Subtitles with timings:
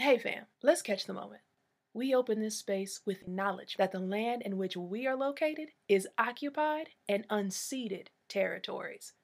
[0.00, 1.40] Hey fam, let's catch the moment.
[1.92, 6.06] We open this space with knowledge that the land in which we are located is
[6.16, 9.14] occupied and unceded territories.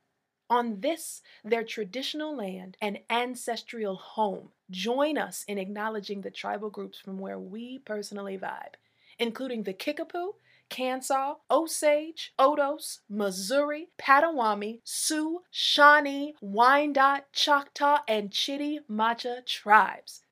[0.51, 6.99] On this, their traditional land and ancestral home, join us in acknowledging the tribal groups
[6.99, 8.75] from where we personally vibe,
[9.17, 10.33] including the Kickapoo,
[10.71, 20.24] Kansas, Osage, Odos, Missouri, Potawatomi, Sioux, Shawnee, Wyandot, Choctaw, and Chitimacha tribes.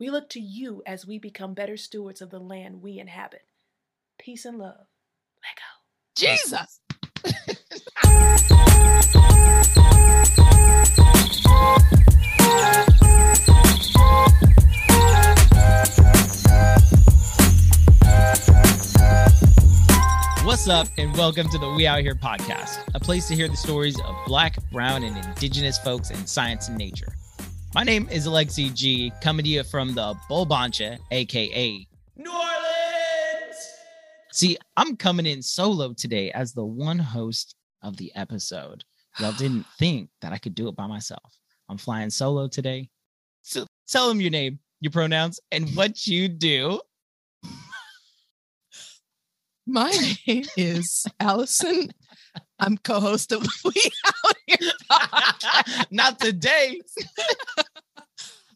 [0.00, 3.42] We look to you as we become better stewards of the land we inhabit.
[4.16, 4.86] Peace and love.
[5.42, 5.64] Let go.
[6.14, 6.80] Jesus.
[20.44, 23.56] What's up, and welcome to the We Out Here podcast, a place to hear the
[23.56, 27.17] stories of Black, Brown, and Indigenous folks in science and nature.
[27.78, 33.56] My name is Alexi G, coming to you from the Bulbancha, aka New Orleans.
[34.32, 38.82] See, I'm coming in solo today as the one host of the episode.
[39.20, 41.38] Y'all didn't think that I could do it by myself.
[41.68, 42.90] I'm flying solo today.
[43.42, 46.80] So tell them your name, your pronouns, and what you do.
[49.68, 49.92] My
[50.26, 51.92] name is Allison.
[52.58, 53.72] I'm co-host of We
[54.06, 55.86] Out Here.
[55.90, 56.80] Not today.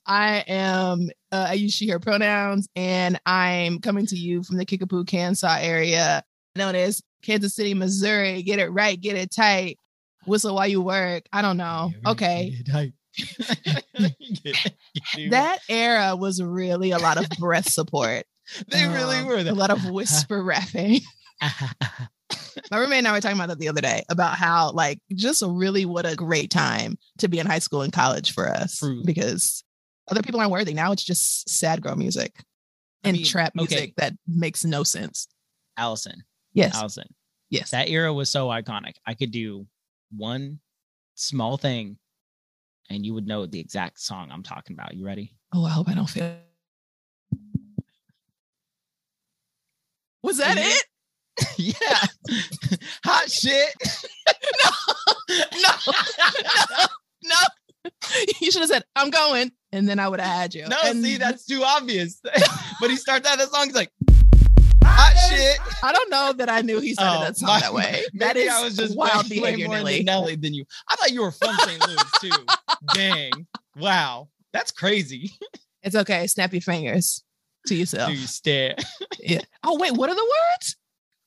[0.06, 1.10] I am.
[1.30, 6.24] Uh, I use she/her pronouns, and I'm coming to you from the Kickapoo, Kansas area,
[6.56, 8.42] known as Kansas City, Missouri.
[8.42, 9.78] Get it right, get it tight.
[10.26, 11.24] Whistle while you work.
[11.32, 11.92] I don't know.
[12.06, 12.56] Okay.
[15.30, 18.24] that era was really a lot of breath support.
[18.68, 19.36] They really Um, were.
[19.38, 21.00] a lot of whisper rapping.
[22.70, 25.42] My roommate and I were talking about that the other day about how, like, just
[25.46, 29.02] really what a great time to be in high school and college for us Truly.
[29.04, 29.62] because
[30.10, 30.74] other people aren't worthy.
[30.74, 32.32] Now it's just sad girl music
[33.04, 33.66] I and mean, trap okay.
[33.74, 35.28] music that makes no sense.
[35.76, 36.22] Allison,
[36.52, 36.74] Yes.
[36.74, 37.06] Allison,
[37.50, 37.70] yes.
[37.70, 38.94] that era was so iconic.
[39.06, 39.66] I could do
[40.14, 40.60] one
[41.14, 41.96] small thing
[42.90, 44.94] and you would know the exact song I'm talking about.
[44.94, 45.34] You ready?
[45.54, 46.34] oh, I hope I don't feel.
[50.22, 50.84] Was that it?
[51.58, 52.06] yeah.
[53.04, 53.74] Hot shit.
[54.64, 55.40] No.
[55.60, 55.92] no.
[56.42, 56.86] No.
[57.24, 57.90] no.
[58.40, 59.50] You should have said, I'm going.
[59.72, 60.66] And then I would have had you.
[60.68, 62.20] No, and see, that's too obvious.
[62.80, 63.90] but he starts out the song, he's like,
[64.84, 65.58] hot shit.
[65.82, 68.02] I don't know that I knew he started Oh, that song my- that way.
[68.14, 69.92] That is I was just wild way, way behavior, more Nelly.
[70.00, 70.64] into Nelly than you.
[70.88, 71.86] I thought you were from St.
[71.86, 72.46] Louis too.
[72.94, 73.32] Dang.
[73.76, 74.28] Wow.
[74.52, 75.30] That's crazy.
[75.82, 76.26] It's okay.
[76.26, 77.24] Snap your fingers
[77.66, 78.10] to yourself.
[78.10, 78.74] Do you stare?
[79.18, 79.40] Yeah.
[79.64, 80.76] Oh wait, what are the words?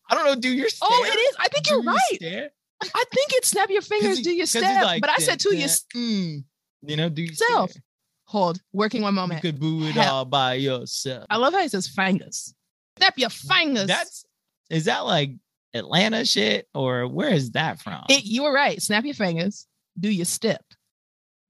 [0.10, 0.36] I don't know.
[0.36, 0.88] Do your stare?
[0.92, 1.36] Oh, it is.
[1.40, 2.00] I think Do you're right.
[2.16, 2.50] stare?
[2.84, 4.84] I think it's snap your fingers, he- do your step.
[4.84, 6.44] like, but I said to "Dun, your mm,
[6.84, 7.72] you know, do yourself.
[7.72, 7.82] Stare?
[8.28, 8.60] hold.
[8.74, 9.44] Working one moment.
[9.44, 11.26] You could boo it all by yourself.
[11.30, 12.54] I love how he says fingers.
[12.98, 13.88] Snap your fingers.
[13.88, 14.26] That's
[14.70, 15.32] is that like
[15.74, 18.04] Atlanta shit or where is that from?
[18.10, 18.24] it.
[18.26, 18.82] You were right.
[18.82, 19.68] Snap your fingers.
[20.00, 20.64] Do your step.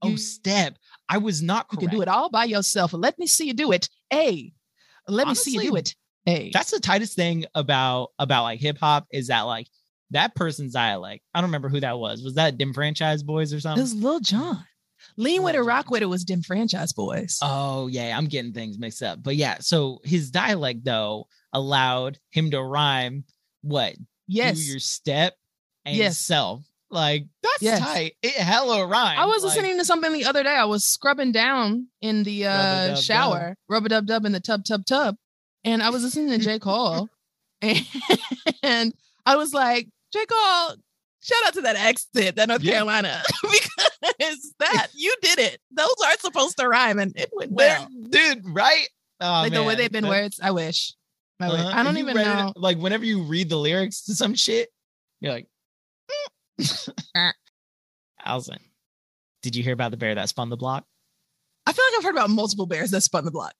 [0.01, 0.77] oh, you- step.
[1.09, 1.89] I was not You correct.
[1.91, 2.91] can do it all by yourself.
[2.93, 3.89] Let me see you do it.
[4.09, 4.53] Hey,
[5.07, 5.95] let me see you do it.
[6.25, 9.67] Hey, That's the tightest thing about about like hip hop is that like
[10.11, 11.23] that person's dialect.
[11.33, 12.23] I don't remember who that was.
[12.23, 13.81] Was that Dem Franchize Boyz or it something?
[13.83, 14.63] was Lil Jon.
[15.17, 17.37] Lean with it, Lil rock with it was Dem Franchize Boyz.
[17.41, 19.21] Oh yeah, I'm getting things mixed up.
[19.21, 23.23] But yeah, so his dialect though allowed him to rhyme
[23.61, 23.93] what
[24.27, 24.57] yes.
[24.57, 25.35] do your step
[25.85, 26.17] and Yes.
[26.17, 26.63] self.
[26.89, 27.79] Like that's Yes.
[27.79, 28.13] tight.
[28.23, 29.19] It hella rhyme.
[29.19, 30.55] I was listening to something the other day.
[30.55, 33.03] I was scrubbing down in the uh, Rub-a-dub-dub.
[33.03, 35.17] shower, rub a dub dub in the tub tub tub,
[35.65, 37.09] and I was listening to J Cole,
[37.61, 38.93] and,
[39.25, 40.75] I was like, J Cole,
[41.21, 42.73] shout out to that accent, that North Yeah.
[42.75, 45.59] Carolina, because that you did it.
[45.71, 47.89] Those aren't supposed to rhyme, and it went They're- well.
[48.09, 48.87] dude, right?
[49.19, 50.39] Oh, like the way they've been words.
[50.41, 50.93] I wish.
[51.39, 51.59] I, wish.
[51.59, 51.71] uh-huh.
[51.79, 52.53] I don't even read it- know.
[52.55, 54.69] like whenever you read the lyrics to some shit,
[55.19, 55.47] you're like,
[57.15, 57.31] Uh.
[58.25, 58.57] Allison,
[59.41, 60.85] did you hear about the bear that spun the block?
[61.67, 63.53] I feel like I've heard about multiple bears that spun the block,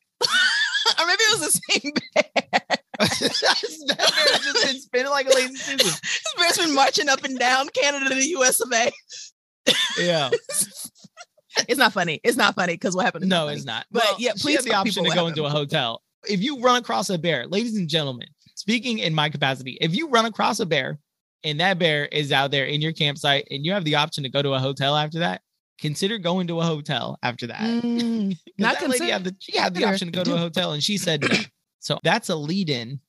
[1.06, 2.62] or maybe it was the same bear.
[3.00, 5.78] that just been spinning like a lazy Susan.
[5.78, 8.92] This bear's been marching up and down Canada to the US of A.
[10.00, 10.30] Yeah.
[11.70, 12.20] It's not funny.
[12.22, 13.30] It's not funny because what happened?
[13.30, 13.86] No, it's not.
[13.90, 16.02] But Well, yeah, please the option to go into a hotel.
[16.28, 20.10] If you run across a bear, ladies and gentlemen, speaking in my capacity, if you
[20.10, 21.00] run across a bear
[21.46, 24.30] and that bear is out there in your campsite and you have the option to
[24.30, 25.42] go to a hotel after that,
[25.80, 27.62] consider going to a hotel after that.
[27.86, 30.72] Mm, not that lady had the she had the option to go to a hotel
[30.72, 31.30] and she said no.
[31.80, 33.00] So that's a lead in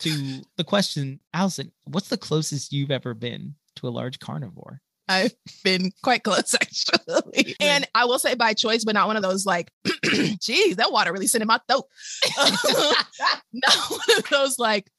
[0.00, 4.80] to the question, Allison, what's the closest you've ever been to a large carnivore?
[5.08, 5.34] I've
[5.64, 7.56] been quite close actually.
[7.60, 9.70] And I will say by choice, but not one of those like,
[10.40, 11.84] geez, that water really sent in my throat.
[13.52, 14.90] not one of those like,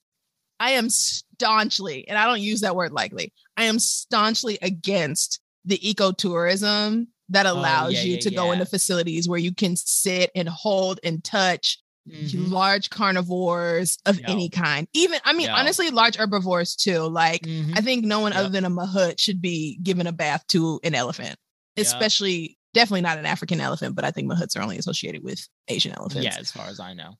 [0.59, 5.78] I am staunchly, and I don't use that word lightly, I am staunchly against the
[5.78, 10.48] ecotourism that allows yeah, you yeah, to go into facilities where you can sit and
[10.50, 11.78] hold and touch
[12.10, 12.50] Mhm.
[12.50, 14.30] large carnivores of Yeah.
[14.31, 14.88] any kind.
[14.94, 15.58] Even, I mean, Yeah.
[15.58, 17.00] honestly, large herbivores too.
[17.02, 17.78] Like, Mhm.
[17.78, 18.40] I think no one Yep.
[18.40, 21.38] other than a mahout should be given a bath to an elephant,
[21.75, 21.86] Yep.
[21.86, 25.92] especially definitely not an African elephant, but I think mahouts are only associated with Asian
[25.98, 26.24] elephants.
[26.24, 27.16] Yeah, as far as I know.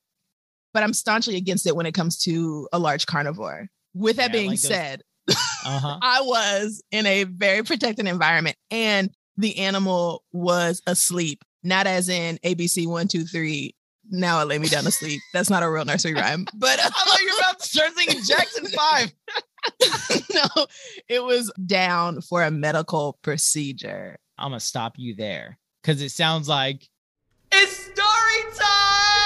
[0.74, 3.68] But I'm staunchly against it when it comes to a large carnivore.
[3.94, 6.00] With that Yeah, being like said, Uh huh.
[6.02, 12.38] I was in a very protected environment and the animal was asleep, not as in
[12.44, 13.76] ABC one, two, three.
[14.10, 15.22] Now it lay me down to sleep.
[15.34, 18.24] That's not a real nursery rhyme, but I thought you were about to start singing
[18.26, 19.14] Jackson Five.
[20.34, 20.66] no,
[21.10, 24.18] it was down for a medical procedure.
[24.38, 26.88] I'm gonna stop you there because it sounds like
[27.52, 29.17] it's story time.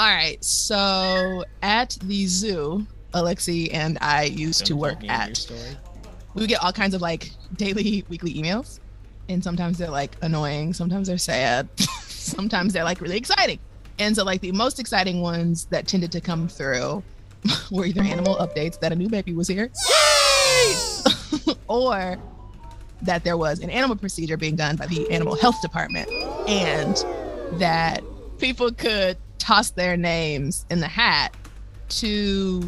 [0.00, 0.42] All right.
[0.42, 5.46] So at the zoo, Alexi and I used to Don't work me your at.
[6.32, 8.80] We would get all kinds of like daily, weekly emails.
[9.28, 13.58] And sometimes they're like annoying, sometimes they're sad, sometimes they're like really exciting.
[13.98, 17.02] And so, like, the most exciting ones that tended to come through
[17.70, 19.70] were either animal updates that a new baby was here,
[21.68, 22.16] or
[23.02, 26.10] that there was an animal procedure being done by the animal health department,
[26.48, 27.04] and
[27.60, 28.02] that
[28.38, 31.34] people could toss their names in the hat
[31.88, 32.62] to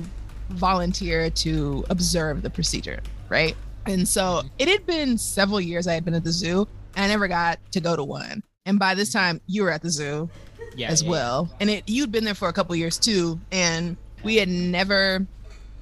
[0.49, 3.55] volunteer to observe the procedure, right?
[3.87, 4.49] And so mm-hmm.
[4.59, 6.67] it had been several years I had been at the zoo.
[6.95, 8.43] And I never got to go to one.
[8.67, 10.29] And by this time, you were at the zoo
[10.77, 11.51] Yeah, as yeah, well.
[11.59, 15.27] And it you'd been there for a couple years too, and we had never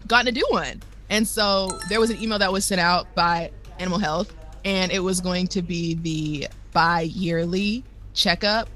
[0.07, 0.83] gotten to do one.
[1.09, 3.51] And so there was an email that was sent out by
[3.81, 4.33] Animal Health,
[4.65, 7.83] and it was going to be the bi-yearly
[8.15, 8.69] checkup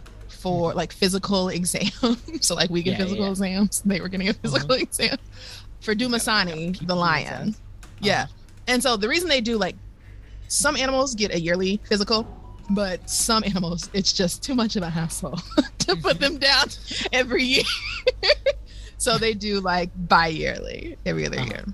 [0.45, 1.97] for like physical exams.
[2.47, 2.93] so like we get.
[2.93, 3.31] Yeah, physical yeah.
[3.31, 3.31] Uh-huh.
[3.33, 3.81] exams.
[3.83, 5.17] They were getting a physical exam
[5.81, 7.49] for Dumasani, the lion.
[7.49, 7.61] inside.
[8.01, 8.23] Yeah.
[8.25, 8.33] Uh-huh.
[8.69, 9.77] And so the reason they do like
[10.49, 12.27] some animals get a yearly physical,
[12.71, 15.39] but some animals it's just too much of a hassle
[15.79, 16.67] to put them down
[17.13, 17.65] every year.
[18.99, 21.49] so they do like bi-yearly every other Uh-huh.
[21.51, 21.65] year.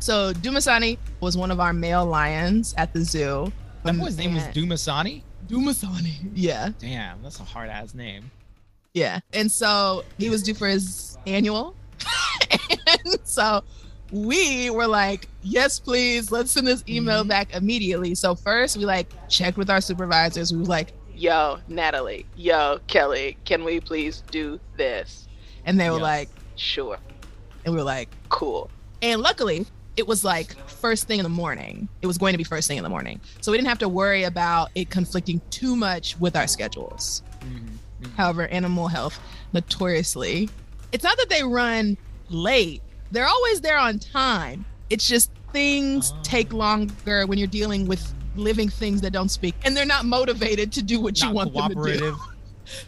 [0.00, 3.52] So Dumasani was one of our male lions at the zoo.
[3.84, 5.22] That boy's name was Dumasani.
[5.52, 6.30] Dumasani.
[6.34, 6.70] Yeah.
[6.78, 8.30] Damn, that's a hard ass name.
[8.94, 9.20] Yeah.
[9.34, 11.74] And so he was due for his annual.
[12.50, 13.62] and so
[14.10, 17.28] we were like, yes, please, let's send this email Mhm.
[17.28, 18.14] back immediately.
[18.14, 20.52] So first we like checked with our supervisors.
[20.52, 25.28] We were like, yo, Natalie, yo, Kelly, can we please do this?
[25.66, 26.02] And they were Yes.
[26.02, 26.98] like, sure.
[27.64, 28.70] And we were like, cool.
[29.02, 29.66] And luckily,
[29.96, 31.88] it was like first thing in the morning.
[32.00, 33.20] It was going to be first thing in the morning.
[33.40, 37.22] So we didn't have to worry about it conflicting too much with our schedules.
[37.44, 37.68] Mhm,
[38.02, 38.14] mhm.
[38.16, 39.18] However, animal health
[39.52, 40.48] notoriously,
[40.92, 41.96] it's not that they run
[42.30, 44.64] late, they're always there on time.
[44.90, 46.18] It's just things Oh.
[46.22, 48.02] take longer when you're dealing with
[48.36, 51.74] living things that don't speak and they're not motivated to do what you Not want
[51.74, 52.16] them to do.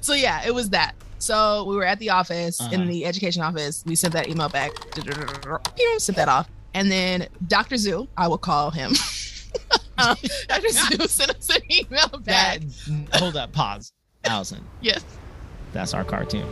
[0.00, 0.94] So, yeah, it was that.
[1.18, 2.72] So, we were at the office Uh-huh.
[2.72, 3.82] in the education office.
[3.84, 4.70] We sent that email back,
[5.98, 6.48] sent that off.
[6.75, 7.76] And then Dr.
[7.76, 8.93] Zoo, I will call him.
[9.99, 10.17] um,
[10.49, 10.69] Dr.
[10.71, 12.61] Zoo sent us an email back.
[12.61, 13.93] That, hold up, pause.
[14.25, 15.04] Allison, Yes,
[15.73, 16.47] that's our cartoon.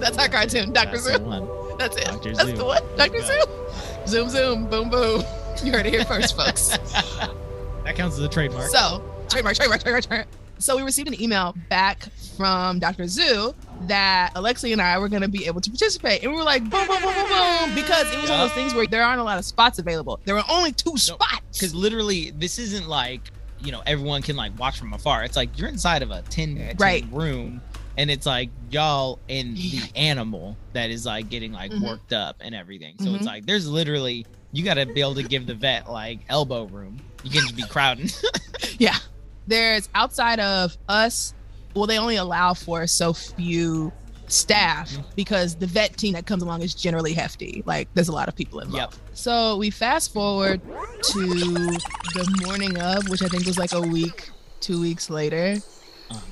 [0.00, 0.98] that's our cartoon, Dr.
[0.98, 1.18] That's Zoo.
[1.20, 1.48] one.
[1.78, 2.04] That's it.
[2.06, 2.34] Dr.
[2.34, 2.56] That's Zoom.
[2.58, 2.82] the one.
[2.96, 3.20] Dr.
[3.22, 4.06] Zoom.
[4.06, 5.22] Zoom, zoom, boom, boom.
[5.62, 6.68] You heard it here first, folks.
[7.84, 8.68] that counts as a trademark.
[8.68, 10.28] So, trademark, trademark, trademark, trademark.
[10.64, 12.04] So, we received an email back
[12.38, 13.06] from Dr.
[13.06, 16.22] Zoo that Alexi and I were going to be able to participate.
[16.22, 17.74] And we were like, boom, boom, boom, boom, boom.
[17.74, 20.20] Because it was one of those things where there aren't a lot of spots available.
[20.24, 21.42] There were only two spots.
[21.52, 23.20] because literally this isn't like
[23.60, 26.56] you know everyone can like watch from afar it's like you're inside of a 10,
[26.56, 27.04] 10 Right.
[27.10, 27.62] room
[27.96, 31.80] and it's like y'all and the animal that is like getting like Mhm.
[31.82, 33.16] worked up and everything so Mhm.
[33.16, 36.64] it's like there's literally you got to be able to give the vet like elbow
[36.64, 38.10] room you can just be crowding
[38.78, 38.96] Yeah.
[39.46, 41.34] There's outside of us,
[41.74, 43.92] well, they only allow for so few
[44.26, 45.04] staff Mhm.
[45.16, 47.62] because the vet team that comes along is generally hefty.
[47.66, 48.94] Like there's a lot of people involved.
[48.94, 49.16] Yep.
[49.16, 54.30] So we fast forward to the morning of, which I think was like a week,
[54.60, 55.56] two weeks later.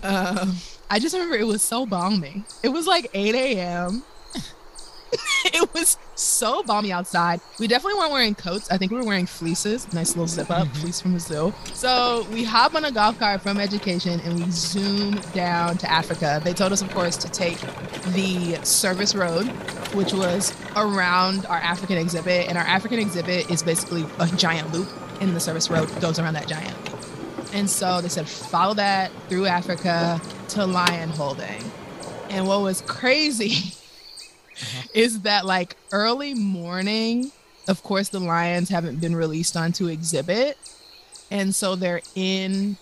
[0.03, 0.57] Um,
[0.91, 2.45] I just remember it was so balmy.
[2.63, 4.03] It was like 8 a.m.
[5.47, 7.41] it was so balmy outside.
[7.59, 8.71] We definitely weren't wearing coats.
[8.71, 10.77] I think we were wearing fleeces, nice little zip up Mhm.
[10.79, 11.53] fleece from the zoo.
[11.75, 16.41] So we hop on a golf cart from education and we zoom down to Africa.
[16.43, 17.59] They told us, of course, to take
[18.13, 19.47] the service road,
[19.95, 22.49] which was around our African exhibit.
[22.49, 24.89] And our African exhibit is basically a giant loop,
[25.21, 26.99] and the service road goes around that giant loop.
[27.53, 31.63] And so they said, follow that through Africa to lion holding.
[32.31, 33.75] And what was crazy
[34.95, 37.33] is that like early morning,
[37.69, 40.59] of course, the lions haven't been released onto exhibit.
[41.31, 42.77] And so they're in,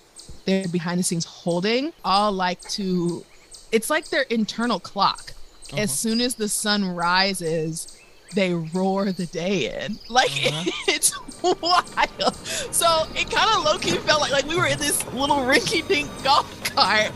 [0.44, 3.24] they're behind the scenes holding, all like to,
[3.70, 5.32] it's like their internal clock.
[5.72, 5.82] Uh-huh.
[5.82, 7.96] As soon as the sun rises,
[8.34, 9.98] they roar the day in.
[10.08, 10.70] Like Uh-huh.
[10.88, 11.12] it's
[11.42, 12.36] wild.
[12.72, 15.86] So it kind of low key felt like like we were in this little rinky
[15.86, 17.12] dink golf cart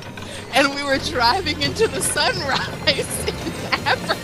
[0.52, 4.23] and we were driving into the sunrise in Africa.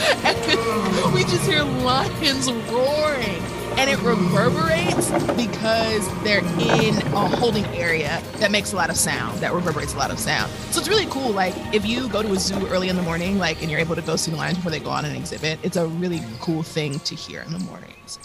[0.24, 3.42] And we just hear lions roaring.
[3.78, 9.38] And it reverberates because they're in a holding area that makes a lot of sound,
[9.38, 10.50] that reverberates a lot of sound.
[10.70, 11.30] So it's really cool.
[11.30, 13.94] Like, if you go to a zoo early in the morning, like, and you're able
[13.94, 16.62] to go see the lions before they go on an exhibit, it's a really cool
[16.62, 18.18] thing to hear in the mornings.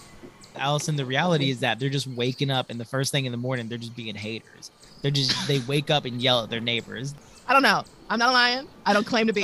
[0.55, 3.37] Allison, the reality is that they're just waking up, and the first thing in the
[3.37, 4.71] morning, they're just being haters.
[5.01, 7.13] They're just they wake up and yell at their neighbors.
[7.47, 7.83] I don't know.
[8.09, 8.67] I'm not a lion.
[8.85, 9.43] I don't claim to be.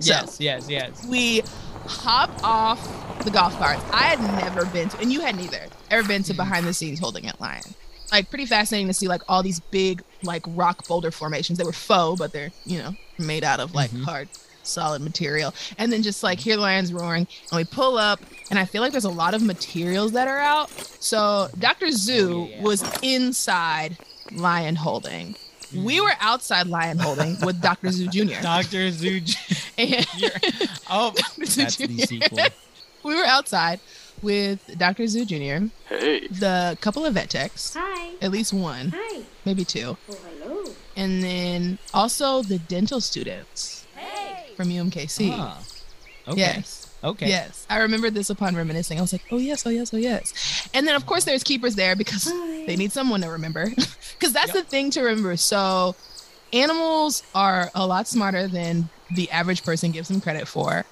[0.00, 1.06] So- Yes, yes, yes.
[1.06, 1.42] we
[1.86, 2.80] hop off
[3.24, 3.78] the golf cart.
[3.92, 6.98] I had never been to, and you hadn't either, ever been to behind the scenes
[6.98, 7.62] holding at Lion.
[8.10, 11.58] Like pretty fascinating to see like all these big like rock boulder formations.
[11.58, 14.04] They were faux, but they're you know made out of like Mhm.
[14.04, 14.28] hard
[14.64, 15.52] solid material.
[15.78, 18.20] And then just like hear the lions roaring, and we pull up,
[18.50, 20.70] and I feel like there's a lot of materials that are out.
[21.00, 21.90] So Dr.
[21.90, 22.62] Zoo Oh, yeah.
[22.62, 23.96] was inside
[24.30, 25.34] lion holding.
[25.74, 27.90] We were outside lion holding with Dr.
[27.90, 28.40] Zoo Jr.
[28.42, 29.36] Doctor Zuj.
[29.78, 30.06] And
[30.90, 31.46] Oh, Dr.
[31.46, 32.38] Zoo that's the sequel.
[33.04, 33.80] we were outside
[34.20, 35.06] with Dr.
[35.06, 36.28] Zoo Jr., Hey.
[36.28, 38.14] the couple of vet techs, Hi.
[38.20, 39.22] at least one, Hi.
[39.44, 40.64] maybe two, Oh, hello.
[40.96, 44.52] and then also the dental students Hey.
[44.56, 45.30] from UMKC.
[45.32, 45.58] Ah,
[46.28, 46.38] okay.
[46.38, 46.86] Yes.
[47.04, 47.28] Okay.
[47.28, 47.66] Yes.
[47.68, 48.98] I remember this upon reminiscing.
[48.98, 50.68] I was like, oh, yes, oh, yes, oh, yes.
[50.72, 52.66] And then, of course, there's keepers there because Hi.
[52.66, 53.70] they need someone to remember.
[54.18, 54.64] Because that's Yep.
[54.64, 55.36] the thing to remember.
[55.36, 55.96] So,
[56.52, 60.84] animals are a lot smarter than the average person gives them credit for.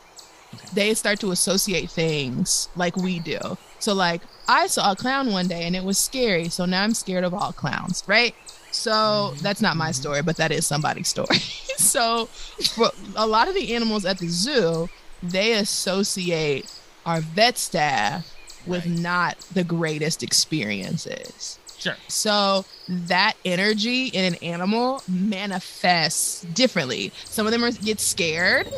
[0.75, 3.39] They start to associate things like we do.
[3.79, 6.49] So, like, I saw a clown one day and it was scary.
[6.49, 8.35] So now I'm scared of all clowns, right?
[8.73, 9.43] So mm-hmm.
[9.43, 9.93] that's not my mm-hmm.
[9.93, 11.37] story, but that is somebody's story.
[11.77, 12.27] so,
[12.75, 14.89] for a lot of the animals at the zoo,
[15.23, 16.71] they associate
[17.07, 18.35] our vet staff
[18.67, 18.99] with Right.
[18.99, 21.59] not the greatest experiences.
[21.79, 21.97] Sure.
[22.09, 27.11] So that energy in an animal manifests differently.
[27.25, 28.69] Some of them are, get scared,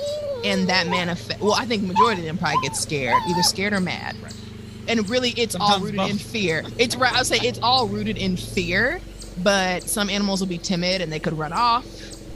[0.44, 1.40] and that manifest.
[1.40, 4.16] Well, I think majority of them probably get scared, either scared or mad.
[4.22, 4.32] Right.
[4.88, 6.10] And really, it's all rooted both.
[6.10, 6.62] in fear.
[6.78, 7.12] It's right.
[7.12, 9.00] I'll say it's all rooted in fear.
[9.42, 11.86] But some animals will be timid and they could run off,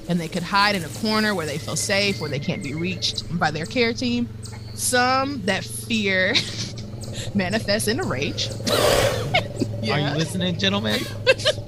[0.09, 2.75] and they could hide in a corner where they feel safe, where they can't be
[2.75, 4.29] reached by their care team.
[4.75, 6.35] Some that fear
[7.35, 8.49] manifests in a rage.
[9.91, 11.01] Are you listening, gentlemen?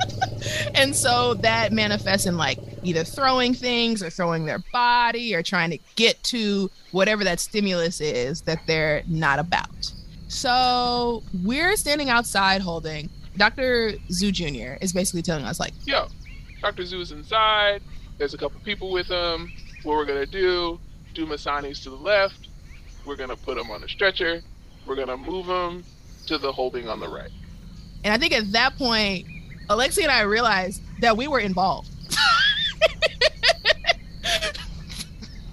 [0.74, 5.70] and so that manifests in like either throwing things or throwing their body or trying
[5.70, 9.92] to get to whatever that stimulus is that they're not about.
[10.28, 13.08] So we're standing outside holding.
[13.36, 13.94] Dr.
[14.10, 14.74] Zoo Jr.
[14.80, 16.08] is basically telling us like, Yo,
[16.60, 16.84] Dr.
[16.84, 17.82] Zoo's inside.
[18.18, 19.52] There's a couple people with him.
[19.84, 20.78] What we're gonna do?
[21.14, 22.48] Dumasani's to the left.
[23.04, 24.42] We're gonna put him on a stretcher.
[24.86, 25.84] We're gonna move him
[26.26, 27.30] to the holding on the right.
[28.04, 29.26] and I think at that point,
[29.70, 31.88] Alexi and I realized that we were involved.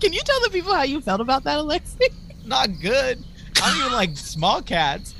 [0.01, 2.12] Can you tell the people how you felt about that, Alexi?
[2.45, 3.24] Not good.
[3.62, 5.15] I don't even like small cats.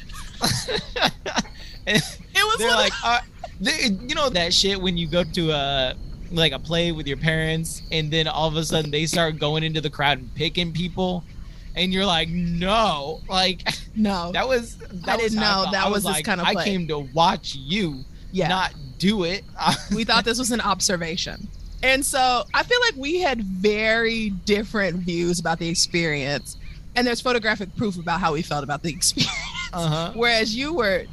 [1.88, 3.20] It was they're one like, uh,
[3.62, 5.96] they, you know that shit when you go to a
[6.32, 9.64] like a play with your parents, and then all of a sudden they start going
[9.64, 11.24] into the crowd and picking people,
[11.76, 14.32] and you're like, no, like no.
[14.34, 14.78] that was.
[14.78, 15.72] That I was didn't know felt.
[15.72, 18.48] that I was this like, kind of I came to watch you, yeah.
[18.48, 19.44] not do it.
[19.96, 21.48] we thought this was an observation.
[21.84, 26.58] And so I feel like we had very different views about the experience.
[26.96, 29.32] And there's photographic proof about how we felt about the experience.
[29.74, 30.12] uh huh.
[30.16, 31.06] Whereas you were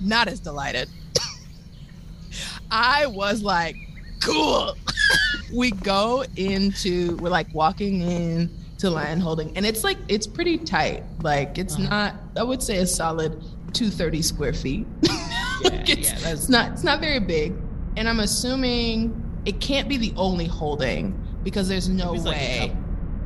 [0.00, 0.88] not as delighted.
[2.70, 3.76] I was like,
[4.22, 4.74] cool.
[5.52, 10.58] we go into, we're like walking in to land holding, and it's like, it's pretty
[10.58, 11.02] tight.
[11.22, 11.88] Like, it's Uh-huh.
[11.88, 13.40] not, I would say a solid
[13.72, 14.86] 230 square feet.
[15.62, 17.54] Yeah, Like, it's, yeah, that's it's not it's not very big
[17.96, 19.10] and i'm assuming
[19.46, 22.76] it can't be the only holding because there's no It's like way.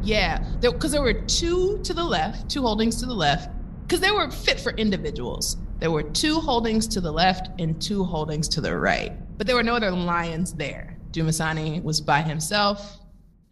[0.04, 3.50] Yeah, because there, there were two to the left, two holdings to the left,
[3.82, 5.56] because they were fit for individuals.
[5.80, 9.56] There were two holdings to the left and two holdings to the right, but there
[9.56, 10.99] were no other lions there.
[11.12, 12.99] Dumasani was by himself,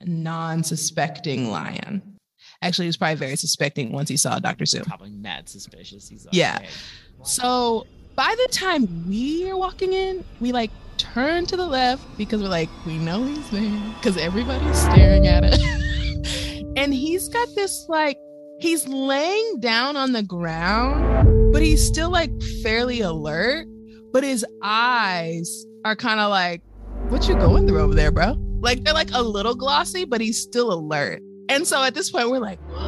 [0.02, 2.02] a non-suspecting lion.
[2.60, 4.66] Actually, he was probably very suspecting once he saw Dr.
[4.66, 4.82] Zoo.
[4.82, 6.06] Probably mad suspicious.
[6.06, 6.58] He's like, Yeah.
[6.58, 6.68] "Hey,
[7.24, 12.42] So by the time we are walking in, we like turn to the left because
[12.42, 15.58] we're like, we know he's there because everybody's staring at us.
[16.76, 18.18] and he's got this like,
[18.60, 22.30] he's laying down on the ground, but he's still like
[22.62, 23.66] fairly alert.
[24.12, 26.62] But his eyes are kind of like,
[27.08, 28.36] what you going through over there, bro?
[28.60, 31.22] Like they're like a little glossy, but he's still alert.
[31.48, 32.58] And so at this point, we're like,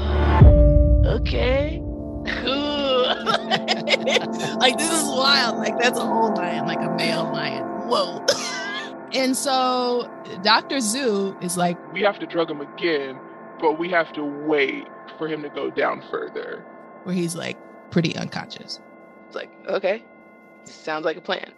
[1.06, 1.80] okay.
[4.58, 5.58] like this is wild.
[5.58, 7.64] Like that's a whole lion, like a male lion.
[7.88, 8.24] Whoa.
[9.14, 10.10] and so
[10.42, 10.80] Dr.
[10.80, 13.18] Zoo is like, We have to drug him again,
[13.60, 14.86] but we have to wait
[15.18, 16.64] for him to go down further.
[17.04, 17.56] where he's like
[17.90, 18.80] pretty unconscious.
[19.26, 20.04] It's like, okay,
[20.64, 21.52] sounds like a plan.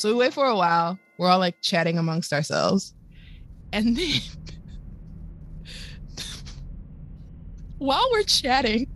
[0.00, 0.98] So we wait for a while.
[1.18, 2.94] We're all like chatting amongst ourselves.
[3.70, 4.20] And then
[7.76, 8.86] while we're chatting,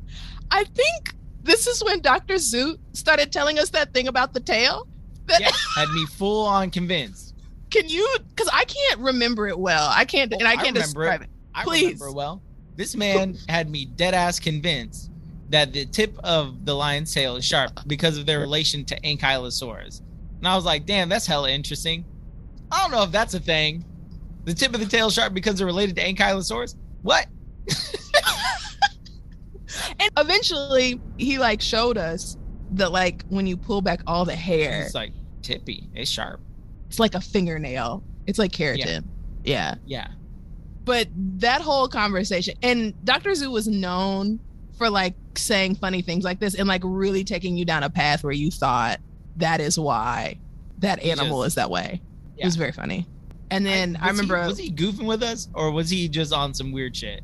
[0.50, 2.36] I think this is when Dr.
[2.36, 4.88] Zoot started telling us that thing about the tail.
[5.26, 7.34] That yeah, had me full on convinced.
[7.70, 9.90] can you because I can't remember it well.
[9.94, 11.24] I can't and I I can't remember describe it.
[11.24, 11.30] it.
[11.54, 12.00] I Please.
[12.00, 12.42] remember well.
[12.76, 15.10] This man had me dead ass convinced
[15.50, 20.00] that the tip of the lion's tail is sharp because of their relation to Ankylosaurus.
[20.44, 22.04] And I was like, damn, that's hella interesting.
[22.70, 23.82] I don't know if that's a thing.
[24.44, 26.74] The tip of the tail is sharp because they're related to Ankylosaurus?
[27.00, 27.26] What?
[29.98, 32.36] And eventually he like showed us
[32.72, 35.88] that like when you pull back all the hair, It's like tippy.
[35.94, 36.40] It's sharp.
[36.88, 38.04] it's like a fingernail.
[38.26, 39.04] It's like keratin.
[39.44, 39.76] Yeah.
[39.86, 40.08] Yeah.
[40.84, 41.08] But
[41.38, 43.34] that whole conversation and Dr.
[43.34, 44.38] Zoo was known
[44.76, 48.22] for like saying funny things like this and like really taking you down a path
[48.22, 49.00] where you thought
[49.36, 50.38] that is why
[50.78, 52.00] that animal just- is that way.
[52.36, 53.06] It was very funny.
[53.50, 56.54] And then I, he- remember was he goofing with us or was he just on
[56.54, 57.22] some weird shit?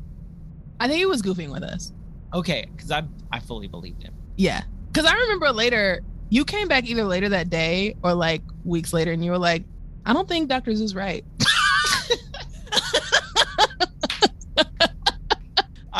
[0.79, 1.91] I think he was goofing with us.
[2.33, 4.13] Okay, because I I fully believed him.
[4.37, 4.61] Yeah.
[4.93, 9.11] Cause I remember later, you came back either later that day or like weeks later
[9.11, 9.63] and you were like,
[10.05, 10.73] I don't think Dr.
[10.75, 11.23] Zoo's right.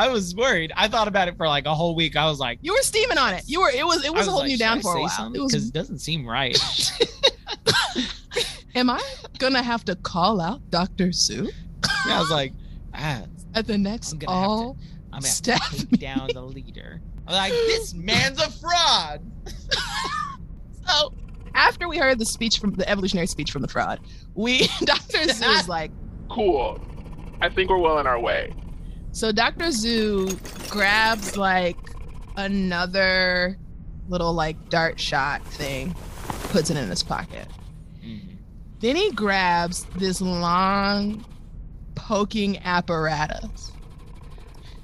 [0.02, 0.72] I was worried.
[0.76, 2.16] I thought about it for like a whole week.
[2.16, 3.44] I was like, You were steaming on it.
[3.46, 5.00] You were it was it I was, holding like, you down I for a say
[5.02, 5.10] while.
[5.10, 5.42] something?
[5.42, 6.56] It because was it doesn't seem right.
[8.76, 9.00] am I
[9.38, 11.12] gonna have to call out Dr.
[11.12, 11.50] Zoo?
[12.08, 12.54] Yeah, I was like,
[12.96, 13.22] ah,
[13.54, 14.78] at the next I'm gonna have to- all
[15.14, 17.00] I'm gonna have staff to take down the leader.
[17.28, 19.22] I'm like, this man's a fraud.
[20.88, 21.14] So
[21.54, 24.00] after we heard the speech from the evolutionary speech from the fraud,
[24.34, 25.28] we Dr.
[25.30, 25.92] Zoo was like,
[26.30, 26.82] Cool.
[27.40, 28.54] I think we're well on our way.
[29.12, 29.72] So Dr.
[29.72, 30.30] Zoo
[30.70, 31.78] grabs like
[32.38, 33.58] another
[34.10, 35.96] little like dart shot thing,
[36.50, 37.48] puts it in his pocket.
[38.04, 38.38] Mhm.
[38.80, 41.24] Then he grabs this long
[41.96, 43.72] poking apparatus.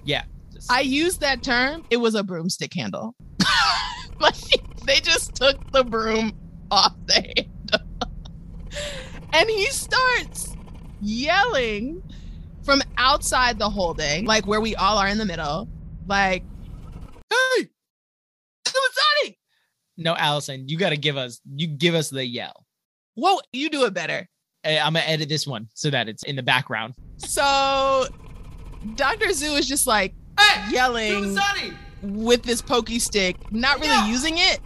[0.04, 0.24] Yeah.
[0.54, 1.84] just- I used that term.
[1.90, 3.16] It was a broomstick handle.
[4.20, 4.36] like
[4.86, 6.34] they just took the broom
[6.72, 8.10] off the handle.
[9.34, 10.56] and he starts
[11.02, 12.02] yelling
[12.68, 15.70] from outside the holding, like where we all are in the middle,
[16.06, 16.44] like,
[17.30, 17.70] hey,
[18.66, 19.38] Dumasani!
[19.96, 22.66] no, Allison, you got to give us, you give us the yell.
[23.16, 24.28] Whoa, you do it better.
[24.66, 26.96] Eh, I'm gonna edit this one so that it's in the background.
[27.16, 28.06] So
[28.96, 29.32] Dr.
[29.32, 30.14] Zoo is just like
[30.70, 31.38] yelling
[32.02, 34.60] with this pokey stick, not really using it,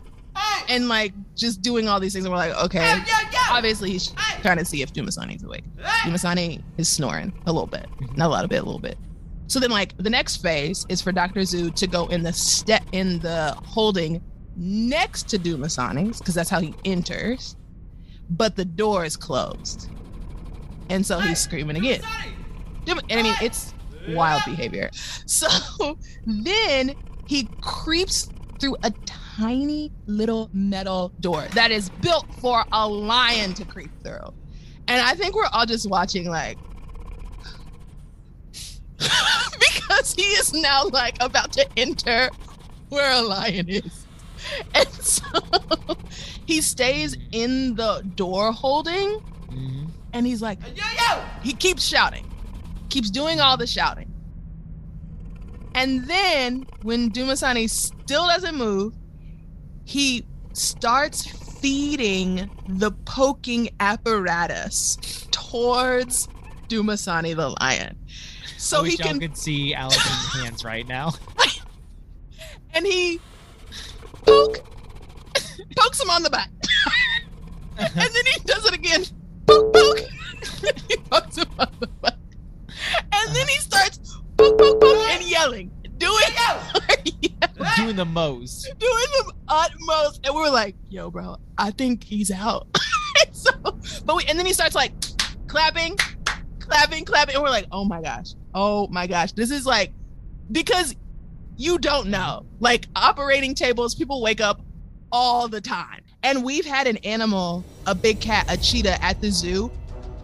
[0.70, 2.26] and like just doing all these things.
[2.26, 3.02] And we're like, okay,
[3.50, 5.64] obviously he's trying to see if Dumasani's awake.
[6.04, 8.16] Dumasani is snoring a little bit, mm-hmm.
[8.16, 8.98] not a lot of bit, a little bit.
[9.48, 11.44] So then, like the next phase is for Dr.
[11.44, 14.22] Zoo to go in the step in the holding
[14.56, 17.58] next to Dumasani's because that's how he enters,
[18.30, 19.90] but the door is closed,
[20.90, 22.02] and so he's screaming again.
[22.86, 23.74] Dum- And I mean, it's
[24.10, 24.90] wild behavior.
[25.26, 26.94] So then
[27.26, 28.92] he creeps through a
[29.42, 34.34] tiny little metal door that is built for a lion to creep through.
[34.88, 36.58] And I think we're all just watching, like,
[38.98, 42.30] because he is now like about to enter
[42.90, 44.06] where a lion is.
[44.74, 45.24] And so
[46.48, 49.20] he stays in the door holding
[49.52, 49.92] Mhm.
[50.14, 50.58] and he's like,
[51.44, 52.26] he keeps shouting,
[52.90, 54.12] keeps doing all the shouting.
[55.76, 58.96] And then when Dumasani still doesn't move,
[59.92, 61.26] he starts
[61.60, 64.98] feeding the poking apparatus
[65.32, 66.30] towards
[66.70, 67.98] Dumasani the lion.
[68.58, 71.12] so I wish he y'all can could see Allison's hands right now.
[72.74, 73.20] and he
[74.26, 74.64] poke
[75.76, 76.50] pokes him on the back.
[77.78, 79.04] and then he does it again.
[79.46, 80.00] Poke, poke.
[80.88, 82.16] he pokes him on the back.
[83.12, 84.00] And then he starts
[84.38, 85.70] poke, poke, poke, and yelling.
[85.98, 86.24] Doing,
[87.78, 88.64] Doing the most.
[88.78, 90.26] doing the utmost.
[90.26, 92.68] And we were like, yo, bro, I think he's out.
[93.26, 93.52] And so,
[94.06, 94.94] but we, and then he starts like
[95.48, 95.98] clapping,
[96.60, 97.36] clapping, clapping.
[97.36, 98.34] And we're like, oh my gosh.
[98.54, 99.34] Oh my gosh.
[99.34, 99.92] This is like,
[100.52, 100.96] because
[101.58, 102.46] you don't know.
[102.60, 104.62] Like operating tables, people wake up
[105.12, 106.02] all the time.
[106.24, 109.72] And we've had an animal, a big cat, a cheetah at the zoo,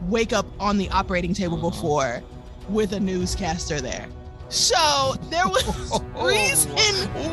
[0.03, 2.21] wake up on the operating table before
[2.69, 4.07] with a newscaster there.
[4.49, 5.65] So there was
[6.23, 7.23] reason to be,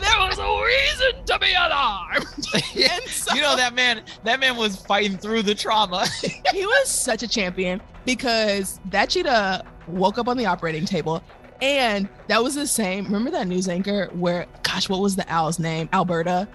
[0.00, 2.26] there was a reason to be alarmed.
[3.08, 4.02] So you know that man.
[4.24, 6.06] That man was fighting through the trauma.
[6.52, 11.22] he was such a champion because that cheetah woke up on the operating table
[11.62, 15.58] and that was the same remember that news anchor where gosh what was the owl's
[15.58, 16.48] name alberta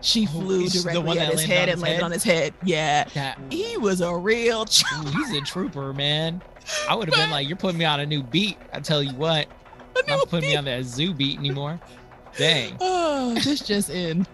[0.00, 2.04] she flew directly one at that his head and landed head?
[2.04, 6.40] on his head yeah That- he was a real ooh, he's a trooper, man.
[6.88, 9.14] I would have been like, "You're putting me on a new beat." I tell you
[9.16, 9.46] what,
[9.96, 11.80] I'm not putting me on that zoo beat anymore.
[12.36, 12.76] Dang.
[12.80, 14.26] oh, this just in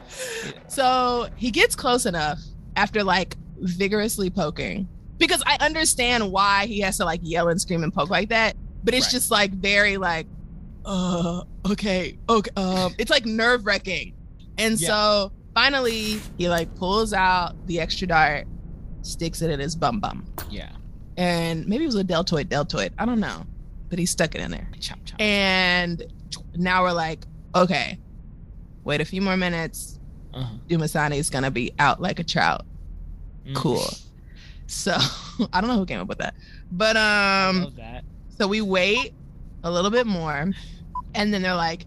[0.69, 2.39] so he gets close enough
[2.77, 7.83] after like vigorously poking because i understand why he has to like yell and scream
[7.85, 9.11] and poke like that but it's Right.
[9.13, 10.27] just like very like
[10.85, 14.13] uh okay okay um it's like nerve wracking
[14.59, 14.89] and Yeah.
[14.89, 18.47] so finally he like pulls out the extra dart
[19.03, 20.73] sticks it in his bum bum Yeah.
[21.17, 23.45] And maybe it was a deltoid deltoid i don't know
[23.89, 25.21] but he stuck it in there Chop chop.
[25.21, 26.03] and
[26.57, 27.25] now we're like
[27.55, 27.99] okay
[28.85, 29.99] wait a few more minutes
[30.35, 30.53] Uh-huh.
[30.69, 32.67] Dumasani is gonna be out like a trout.
[33.47, 33.55] Mm.
[33.55, 33.87] Cool.
[34.67, 34.93] So
[35.53, 36.35] I don't know who came up with that,
[36.73, 38.03] but um, that.
[38.37, 39.15] so we wait
[39.63, 40.51] a little bit more,
[41.15, 41.87] and then they're like,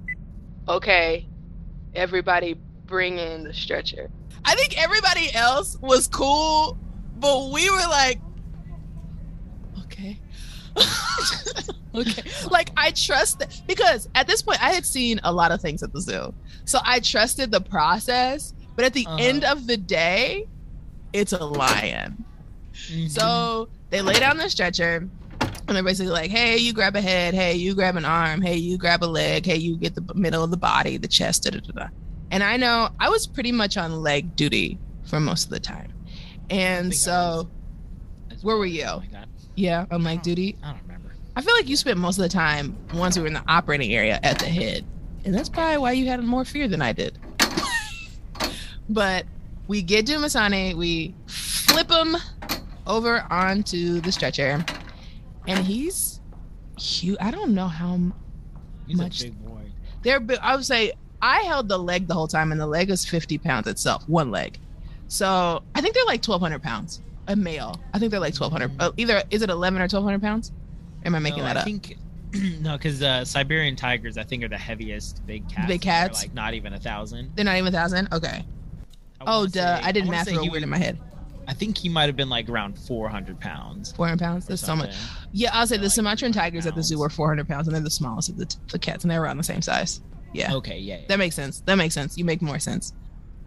[0.70, 1.28] "Okay,
[1.94, 4.10] everybody, bring in the stretcher."
[4.46, 6.78] I think everybody else was cool,
[7.20, 8.20] but we were like.
[11.96, 12.24] okay.
[12.50, 15.84] Like I trust that because at this point I had seen a lot of things
[15.84, 16.34] at the zoo.
[16.66, 19.18] So I trusted the process, but at the Uh-huh.
[19.20, 20.48] end of the day,
[21.14, 22.24] it's a lion.
[22.90, 23.10] Mhm.
[23.10, 25.08] So they lay down the stretcher
[25.42, 27.34] and they're basically like, hey, you grab a head.
[27.34, 28.42] Hey, you grab an arm.
[28.42, 29.46] Hey, you grab a leg.
[29.46, 31.88] Hey, you get the middle of the body, the chest, da da da da.
[32.32, 35.92] And I know I was pretty much on leg duty for most of the time.
[36.50, 37.50] And so,
[38.42, 39.02] where were you?
[39.58, 40.56] Like yeah, on leg duty.
[40.64, 41.12] I don't remember.
[41.36, 43.92] I feel like you spent most of the time once we were in the operating
[43.92, 44.86] area at the head.
[45.26, 47.18] And that's probably why you had more fear than I did.
[48.90, 49.26] but
[49.68, 52.16] we get to Dumasani, we flip him
[52.86, 54.64] over onto the stretcher,
[55.48, 56.22] and he's
[56.78, 57.18] huge.
[57.20, 58.00] I don't know how
[58.86, 59.62] He's Much- a big boy.
[60.04, 60.22] they're.
[60.42, 63.38] I would say I held the leg the whole time, and the leg is 50
[63.40, 64.60] pounds itself, one leg.
[65.08, 67.02] So I think they're like 1,200 pounds.
[67.28, 67.80] A male.
[67.94, 68.82] I think they're like 1,200.
[68.82, 70.52] Uh, either is it 11 or 1,200 pounds?
[71.06, 71.66] Am I making no, that I up?
[71.66, 71.98] think
[72.62, 75.68] no, because uh, Siberian tigers, I think, are the heaviest big cats.
[75.68, 76.22] Big cats?
[76.24, 77.32] like not even a thousand.
[77.36, 78.10] They're not even a thousand.
[78.12, 78.46] Okay.
[79.22, 79.52] Oh, duh!
[79.52, 81.00] say- I did wanna math real weird in my head.
[81.50, 83.94] I think he might have been like around 400 pounds.
[83.94, 84.46] 400 pounds.
[84.48, 84.94] That's so much.
[85.32, 87.76] Yeah, I'll say the like Sumatran 300 tigers at the zoo were 400 pounds, and
[87.76, 90.02] they're the smallest of the, t- the cats, and they're around the same size.
[90.34, 90.98] Yeah, Okay, yeah.
[90.98, 91.06] yeah.
[91.08, 91.62] that makes sense.
[91.62, 92.18] That makes sense.
[92.18, 92.92] You make more sense.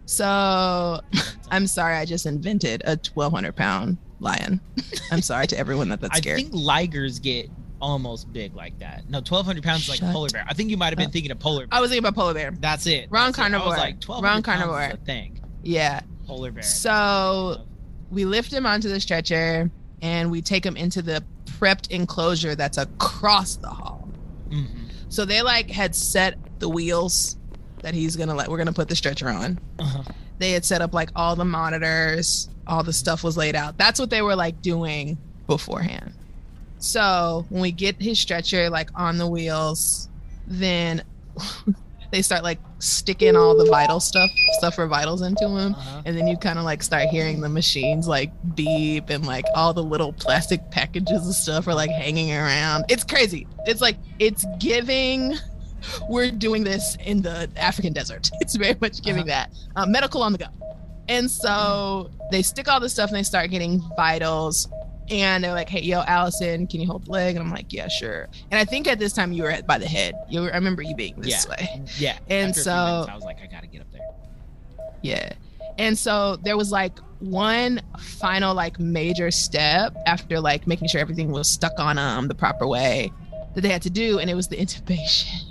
[0.05, 1.01] So
[1.51, 4.59] I'm sorry, I just invented a 1,200 pound lion.
[5.11, 7.49] I'm sorry to everyone that that's I think ligers get
[7.81, 9.09] almost big like that.
[9.09, 10.45] No, 1,200 pounds is like a Shut polar bear.
[10.47, 11.13] I think you might have been up.
[11.13, 11.77] thinking of polar bear.
[11.77, 12.51] I was thinking about polar bear.
[12.59, 13.07] That's it.
[13.09, 13.41] Wrong That's it.
[13.41, 13.67] I carnivore.
[13.69, 14.97] was like 1,200 Wrong carnivore.
[15.05, 15.39] Thing.
[15.63, 16.01] Yeah.
[16.27, 16.61] Polar bear.
[16.63, 17.65] So
[18.11, 22.77] we lift him onto the stretcher, and we take him into the prepped enclosure that's
[22.77, 24.09] across the hall.
[24.49, 24.91] Mhm.
[25.09, 27.37] So they like had set the wheels
[27.83, 29.59] that he's gonna let we're gonna put the stretcher on.
[29.79, 30.03] Uh-huh.
[30.39, 33.77] They had set up like all the monitors, all the stuff was laid out.
[33.77, 35.17] That's what they were like doing
[35.47, 36.13] beforehand.
[36.79, 40.09] So when we get his stretcher like on the wheels,
[40.47, 41.03] then
[42.11, 45.73] they start like sticking all the vital stuff, stuff for vitals into him.
[45.73, 46.01] Uh-huh.
[46.05, 49.73] And then you kind of like start hearing the machines like beep and like all
[49.73, 52.85] the little plastic packages and stuff are like hanging around.
[52.89, 53.47] It's crazy.
[53.65, 55.35] It's like, it's giving,
[56.09, 58.29] we're doing this in the African desert.
[58.41, 59.51] It's very much giving that.
[59.75, 60.45] Uh, medical on the go.
[61.07, 64.67] And so they stick all this stuff and they start getting vitals.
[65.09, 67.35] And they're like, hey, yo, Allison, can you hold the leg?
[67.35, 68.29] And I'm like, yeah, sure.
[68.49, 70.15] And I think at this time you were at, by the head.
[70.29, 71.49] You were, I remember you being this Yeah.
[71.51, 71.83] way.
[71.97, 72.17] Yeah.
[72.29, 74.07] And After so- minutes, I was like, I gotta get up there.
[75.01, 75.33] Yeah.
[75.77, 81.31] And so there was like one final like major step after like making sure everything
[81.31, 83.11] was stuck on um the proper way
[83.53, 85.50] that they had to do and it was the intubation.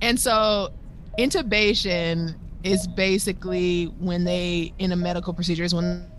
[0.00, 0.70] And so
[1.18, 6.10] intubation is basically when they in a medical procedure is when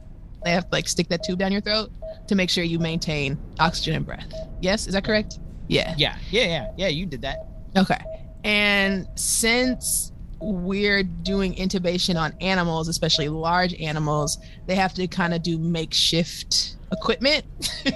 [0.44, 1.92] they have to like stick that tube down your throat
[2.28, 4.32] to make sure you maintain oxygen and breath.
[4.62, 5.40] Yes, is that correct?
[5.68, 5.94] Yeah.
[5.98, 6.88] Yeah, yeah, yeah, yeah.
[6.88, 7.48] You did that.
[7.78, 8.00] Okay.
[8.44, 10.12] And since
[10.42, 14.38] we're doing intubation on animals, especially large animals,
[14.68, 17.46] they have to kind of do makeshift equipment.
[17.86, 17.92] oh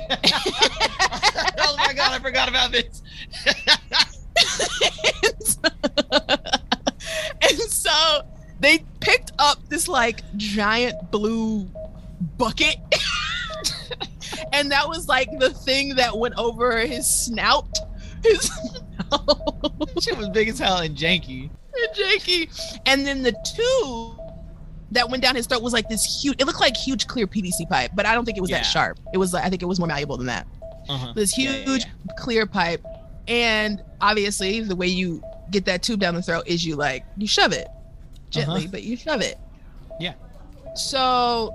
[1.78, 3.02] my god, I forgot about this.
[7.42, 8.22] and so
[8.60, 11.70] they picked up this like giant blue
[12.38, 12.78] bucket.
[14.54, 17.78] and that was like the thing that went over his snout.
[18.24, 18.42] His
[19.10, 19.90] snout.
[20.02, 21.50] Shit was big as hell and janky.
[21.76, 22.80] and janky.
[22.86, 24.20] And then the tube
[24.92, 26.36] that went down his throat was like this huge.
[26.42, 28.58] It looked like huge clear PVC pipe, but I don't think it was Yeah.
[28.60, 29.00] that sharp.
[29.14, 30.48] It was like I think it was more malleable than that.
[30.88, 31.14] Uh-huh.
[31.16, 32.84] This Yeah, huge yeah, clear pipe,
[33.28, 37.28] and obviously the way you get that tube down the throat is you like you
[37.28, 37.68] shove it
[38.30, 38.70] gently, Uh-huh.
[38.72, 39.38] but you shove it.
[40.00, 40.14] Yeah.
[40.76, 41.52] So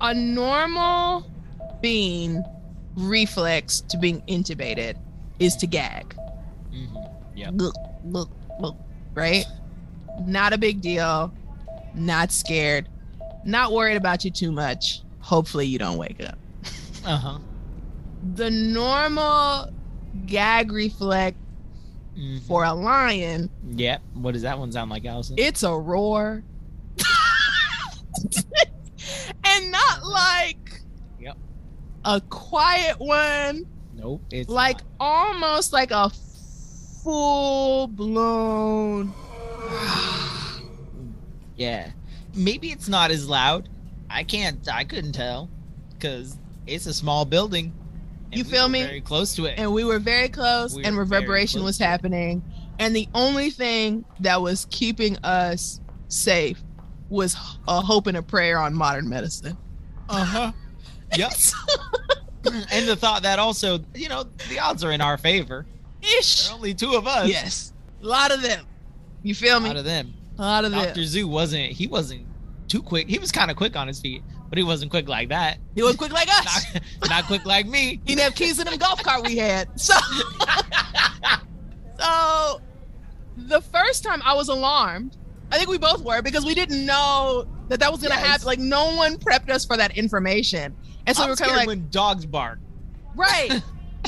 [0.00, 1.26] a normal
[1.80, 2.42] being
[2.96, 4.96] reflex to being intubated
[5.38, 6.14] is to gag.
[6.70, 6.78] yeah.
[6.86, 7.10] Mhm.
[7.36, 7.50] Yep.
[7.54, 8.76] Look, look, look,
[9.14, 9.44] right?
[10.26, 11.32] Not a big deal.
[11.94, 12.88] Not scared.
[13.44, 15.00] Not worried about you too much.
[15.20, 16.38] Hopefully, you don't wake up.
[17.06, 17.38] Uh-huh.
[18.34, 19.70] The normal
[20.26, 21.36] gag reflex
[22.16, 22.42] Mhm.
[22.42, 24.02] for a lion, Yep.
[24.14, 25.36] What does that one sound like, Allison?
[25.38, 26.42] it's a roar.
[29.44, 30.82] and not like
[31.20, 31.36] Yep.
[32.04, 34.22] a quiet one, nope.
[34.30, 34.84] It's like not.
[35.00, 36.10] almost like a
[37.02, 39.12] full blown.
[41.56, 41.90] Yeah.
[42.34, 43.68] Maybe it's not as loud.
[44.08, 45.50] I can't I couldn't tell
[45.98, 47.72] cuz it's a small building.
[48.32, 48.82] And You we feel me?
[48.82, 49.54] Very close to it.
[49.58, 52.42] and we were very close We and reverberation close was happening
[52.78, 56.62] and the only thing that was keeping us safe
[57.08, 57.34] was
[57.68, 59.56] a hope and a prayer on modern medicine
[60.08, 60.52] uh-huh.
[61.16, 61.32] Yep.
[62.72, 65.66] and the thought that also, you know, the odds are in our favor.
[66.00, 67.28] ish There are only two of us.
[67.28, 68.64] yes a lot of them
[69.22, 70.14] you feel Out me of them.
[70.38, 71.04] a lot of them Dr.
[71.04, 72.26] Zoo wasn't he wasn't
[72.68, 73.08] too quick.
[73.08, 75.56] He was kind of quick on his feet, but he wasn't quick like that.
[75.74, 78.00] he was quick like us Not, not quick like me.
[78.04, 79.94] he didn't have keys in them golf cart we had so
[81.98, 82.60] so
[83.36, 85.16] the first time i was alarmed
[85.52, 88.26] i think we both were because we didn't know that that was gonna Yes.
[88.26, 90.74] happen like no one prepped us for that information
[91.06, 92.58] and so I'm we were kind of like when dogs bark.
[93.16, 93.62] Right.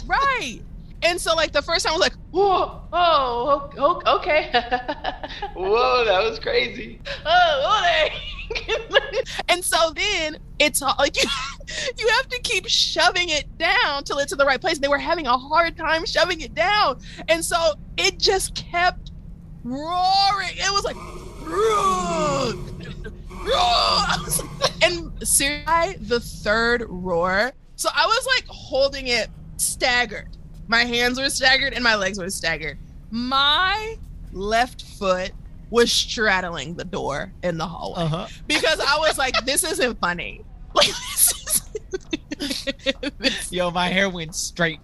[0.07, 0.61] right.
[1.03, 4.51] And so like the first time I was like, Whoa, oh, okay.
[5.55, 6.99] Whoa, that was crazy.
[7.27, 8.15] oh, okay.
[9.51, 11.29] and so then it's like you,
[11.99, 14.79] you have to keep shoving it down till it's in the right place.
[14.79, 17.01] They were having a hard time shoving it down.
[17.29, 19.13] And so it just kept
[19.63, 20.55] roaring.
[20.55, 20.97] It was like
[24.83, 27.53] and seriously, the third roar.
[27.77, 30.37] So I was like holding it staggered.
[30.73, 32.79] My hands were staggered and my legs were staggered.
[33.11, 33.97] My
[34.33, 35.33] left foot
[35.69, 38.27] was straddling the door in the hallway Uh-huh.
[38.47, 40.45] because I was like, this isn't funny.
[40.75, 41.63] Like this
[42.41, 44.81] is Yo, my hair went straight.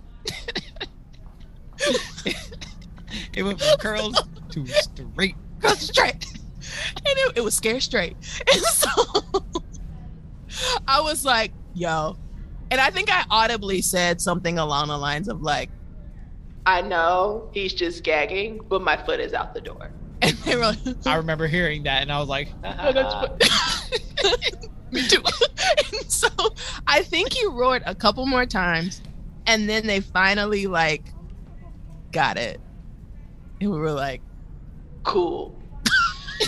[3.33, 5.37] it went from curls to straight.
[5.61, 6.27] Go straight.
[6.97, 8.19] And it, it was scare straight.
[8.53, 8.91] And so
[10.87, 12.19] I was like, yo.
[12.71, 15.71] And I think I audibly said something along the lines of like,
[16.69, 19.91] I know he's just gagging, but my foot is out the door.
[20.21, 22.93] and they were like, I remember hearing that and I was like, uh-huh.
[22.95, 25.23] Oh, that's me too.
[25.95, 26.29] and so
[26.87, 29.01] I think he roared a couple more times
[29.47, 31.05] and then they finally like
[32.13, 32.61] got it.
[33.63, 34.21] And we were like,
[35.05, 35.59] cool.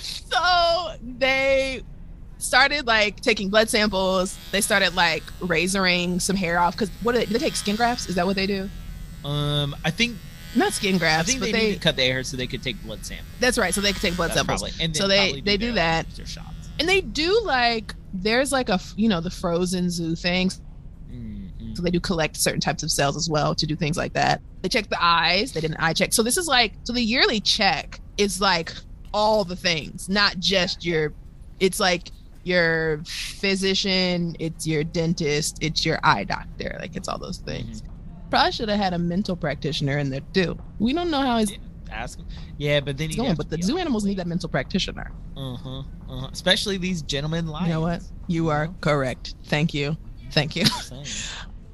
[0.00, 1.84] so they
[2.42, 4.36] started like taking blood samples.
[4.50, 7.76] They started like razoring some hair off because what do they, do they take skin
[7.76, 8.08] grafts?
[8.08, 8.68] Is that what they do?
[9.24, 10.16] um, I think
[10.56, 12.46] Not skin I grafts, think but they, they, need to cut the hair so they
[12.48, 13.28] could take blood samples.
[13.40, 13.72] that's right.
[13.72, 14.62] So they could take blood That's samples.
[14.62, 16.06] probably- and So they- probably they do that.
[16.80, 20.60] And they do like there's like a you know the frozen zoo things.
[21.12, 21.76] Mm, mm.
[21.76, 24.40] So they do collect certain types of cells as well to do things like that.
[24.62, 25.52] They check the eyes.
[25.52, 26.12] They did an eye check.
[26.12, 28.72] So this is like so the yearly check is like
[29.14, 31.12] all the things, not just your.
[31.60, 32.10] It's like
[32.44, 36.76] your physician, it's your dentist, it's your eye doctor.
[36.80, 37.82] Like it's all those things.
[38.30, 40.58] Probably should have had a mental practitioner in there too.
[40.78, 41.52] We don't know how he's.
[41.90, 42.26] ask him.
[42.56, 45.12] Yeah, but then It's he going, but the zoo animals need that mental practitioner.
[45.36, 45.78] Uh huh.
[46.08, 46.28] Uh-huh.
[46.32, 47.68] Especially these gentlemen lions.
[47.68, 48.02] You know what?
[48.28, 49.34] You are correct.
[49.44, 49.96] Thank you.
[50.30, 50.64] Thank you.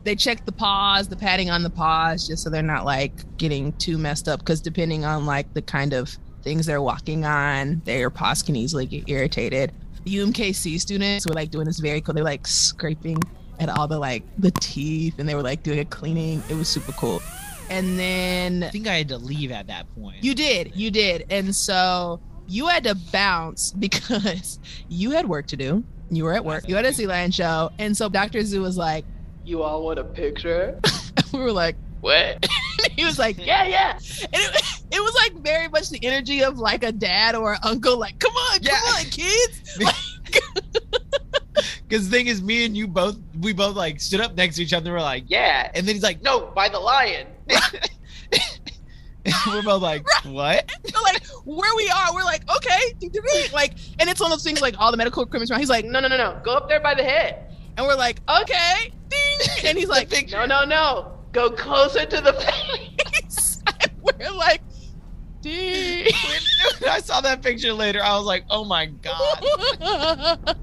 [0.05, 3.73] They check the paws, the padding on the paws, just so they're not like getting
[3.75, 4.41] too messed up.
[4.41, 8.87] Because depending on like the kind of things they're walking on, their paws can easily
[8.87, 9.73] get irritated.
[10.05, 12.15] UMKC students were like doing this very cool.
[12.15, 13.19] They're like scraping
[13.59, 16.43] at all the like the teeth, and they were like doing a cleaning.
[16.49, 17.23] It was super cool.
[17.71, 20.25] And then I think I had to leave at that point.
[20.25, 24.59] you did, you did, and so you had to bounce because
[24.89, 25.85] you had work to do.
[26.11, 26.67] You were at work.
[26.69, 28.43] You had a sea lion show, and so Dr.
[28.43, 29.05] Zoo was like,
[29.45, 30.81] "You all want a picture?"
[31.33, 32.47] we were like, "What?"
[32.97, 36.59] he was like, "Yeah, yeah." And it, it was like very much the energy of
[36.59, 38.79] like a dad or an uncle, like, "Come on, Yeah.
[38.81, 39.79] come on, kids."
[41.89, 44.63] Because the thing is, me and you both, we both like stood up next to
[44.63, 44.93] each other.
[44.93, 45.71] We're like, yeah.
[45.75, 47.27] And then he's like, no, by the lion.
[49.25, 50.71] and we're both like, what?
[50.87, 52.95] So, like where we are, we're like, okay,
[53.53, 55.61] like, and it's one of those things like all the medical equipment's around.
[55.61, 58.21] He's like, no, no, no, no, go up there by the head, and we're like,
[58.43, 63.63] okay, ding, and he's like, no, no, no, go closer to the face.
[63.83, 64.61] and we're like,
[65.47, 69.45] I saw that picture later, I was like, oh my God.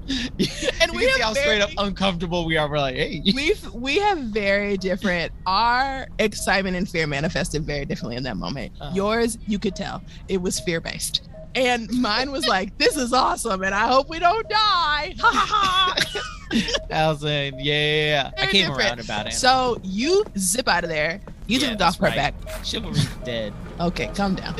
[0.80, 2.68] And we can see how straight up uncomfortable we are.
[2.70, 3.22] We're like, hey.
[3.34, 5.32] We've we have very different.
[5.46, 8.72] Our excitement and fear manifested very differently in that moment.
[8.80, 8.92] Uh-huh.
[8.94, 13.62] Yours, you could tell, it was fear based, and mine was like, "This is awesome,
[13.62, 16.22] and I hope we don't die." Ha ha ha.
[16.90, 18.30] Allison, yeah, yeah, yeah.
[18.38, 18.78] I came different.
[18.80, 19.32] around about it.
[19.32, 21.20] So you zip out of there.
[21.48, 22.34] You Yeah, took the golf cart right.
[22.46, 22.64] back.
[22.64, 23.52] Chivalry's dead.
[23.80, 24.54] Okay, calm down.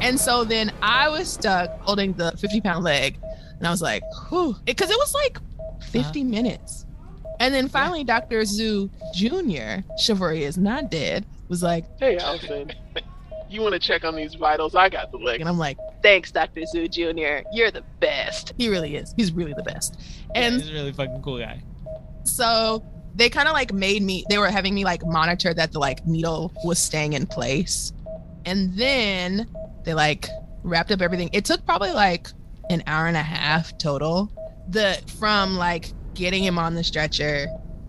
[0.00, 3.18] and so then I was stuck holding the 50 pound leg.
[3.58, 4.56] And I was like, whew.
[4.64, 5.38] Because it was like
[5.90, 6.28] 50 uh-huh.
[6.28, 6.86] minutes.
[7.40, 8.44] And then finally, Dr.
[8.44, 12.72] Zoo Jr., Chivalry is not dead, was like, Hey, Allison.
[13.48, 14.74] You want to check on these vitals?
[14.74, 15.40] I got the leg.
[15.40, 16.64] and I'm like, thanks, Dr.
[16.66, 17.46] Zoo Jr.
[17.52, 18.52] You're the best.
[18.58, 19.14] He really is.
[19.16, 20.00] He's really the best.
[20.34, 21.62] And he's a really fucking cool guy.
[22.24, 22.82] so
[23.14, 26.04] they kind of like made me they were having me like monitor that the like
[26.06, 27.92] needle was staying in place
[28.46, 29.46] and then
[29.84, 30.28] they like
[30.62, 32.28] wrapped up everything it took probably like
[32.70, 34.30] an hour and a half total
[34.68, 37.46] the from like getting him on the stretcher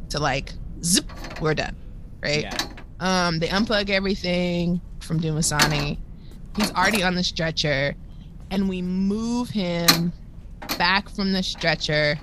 [0.10, 1.06] to like zip
[1.42, 1.76] we're done
[2.22, 2.58] right Yeah.
[3.00, 6.00] um they unplug everything from Dumasani.
[6.56, 7.94] He's already on the stretcher
[8.50, 10.12] and we move him
[10.80, 12.18] back from the stretcher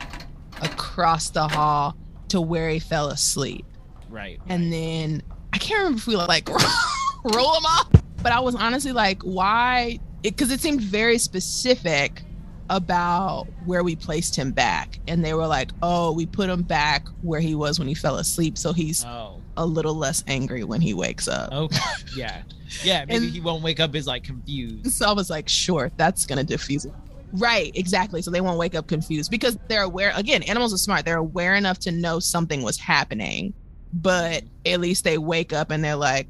[0.62, 1.96] across the hall
[2.28, 3.64] to where he fell asleep.
[4.10, 4.40] Right.
[4.48, 6.48] And then I can't remember if we like
[7.24, 7.88] roll him off,
[8.22, 9.98] but I was honestly like, why?
[10.22, 12.22] Because it, seemed very specific
[12.70, 14.98] about where we placed him back.
[15.08, 18.16] And they were like, oh, we put him back where he was when he fell
[18.16, 18.56] asleep.
[18.56, 19.40] So he's Oh.
[19.56, 21.52] a little less angry when he wakes up.
[21.52, 21.78] Okay.
[22.16, 22.42] Yeah.
[22.82, 23.04] Yeah.
[23.08, 24.92] Maybe And- he won't wake up as like confused.
[24.92, 26.92] So I was like, sure, that's gonna diffuse it.
[27.32, 28.20] Right, exactly.
[28.20, 30.12] So they won't wake up confused because they're aware.
[30.14, 31.04] Again, animals are smart.
[31.04, 33.54] They're aware enough to know something was happening,
[33.92, 34.72] but mm-hmm.
[34.74, 36.28] at least they wake up and they're like,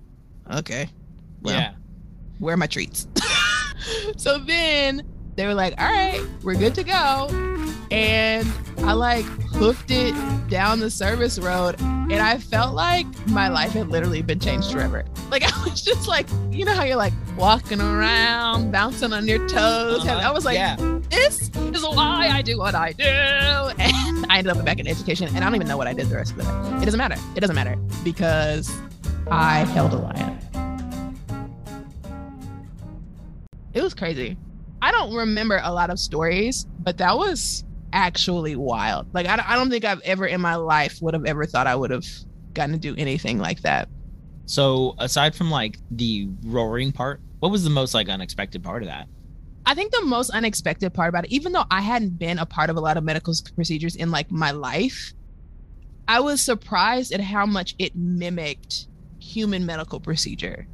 [0.54, 0.88] okay,
[1.42, 1.72] well, yeah.
[2.42, 3.06] Where are my treats?
[4.16, 7.28] so then they were like, all right, we're good to go.
[7.92, 10.14] And I like hooked it
[10.48, 11.80] down the service road.
[11.80, 15.04] And I felt like my life had literally been changed forever.
[15.30, 19.46] Like I was just like, you know how you're like walking around, bouncing on your
[19.46, 20.04] toes.
[20.04, 20.20] Uh-huh.
[20.22, 20.76] I was like, yeah.
[21.10, 23.04] this is why I do what I do.
[23.82, 25.28] And I ended up back in education.
[25.28, 26.82] And I don't even know what I did the rest of the day.
[26.82, 27.16] It doesn't matter.
[27.36, 28.74] It doesn't matter because
[29.30, 30.71] I held a lion.
[33.74, 34.36] It was crazy.
[34.80, 39.12] I don't remember a lot of stories, but that was actually wild.
[39.14, 41.76] Like, I, I don't think I've ever in my life would have ever thought I
[41.76, 42.06] would have
[42.52, 43.88] gotten to do anything like that.
[44.46, 48.88] So aside from like the roaring part, what was the most like unexpected part of
[48.88, 49.08] that?
[49.64, 52.68] I think the most unexpected part about it, even though I hadn't been a part
[52.68, 55.12] of a lot of medical procedures in like my life,
[56.08, 58.88] I was surprised at how much it mimicked
[59.20, 60.66] human medical procedure.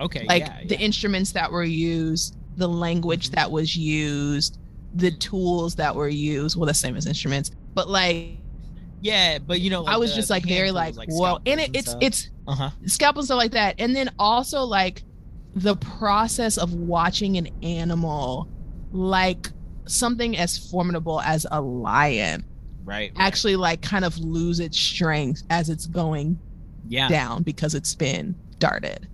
[0.00, 0.24] Okay.
[0.26, 0.80] like yeah, the yeah.
[0.80, 4.58] instruments that were used, the language that was used,
[4.94, 6.56] the tools that were used.
[6.56, 8.38] Well, the same as instruments, but like
[9.00, 12.30] yeah, but you know, I was just like very like, whoa, and it, it's it's
[12.46, 12.70] uh huh.
[12.86, 15.02] scalpel and stuff like that, and then also like
[15.54, 18.48] the process of watching an animal
[18.92, 19.50] like
[19.86, 22.44] something as formidable as a lion
[22.84, 23.12] Right.
[23.16, 23.26] right.
[23.26, 26.38] actually like kind of lose its strength as it's going
[26.88, 27.08] yeah.
[27.08, 29.08] down because it's been darted.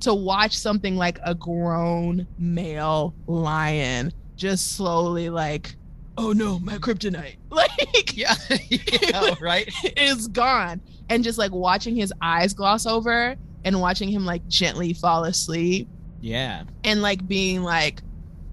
[0.00, 5.74] To watch something like a grown male lion just slowly like,
[6.16, 7.36] oh no, my kryptonite.
[7.50, 8.34] Like Yeah.
[8.68, 9.34] yeah.
[9.40, 9.68] Right.
[9.96, 10.80] is gone.
[11.08, 13.34] And just like watching his eyes gloss over
[13.64, 15.88] and watching him like gently fall asleep
[16.20, 16.64] Yeah.
[16.84, 18.02] and like being like,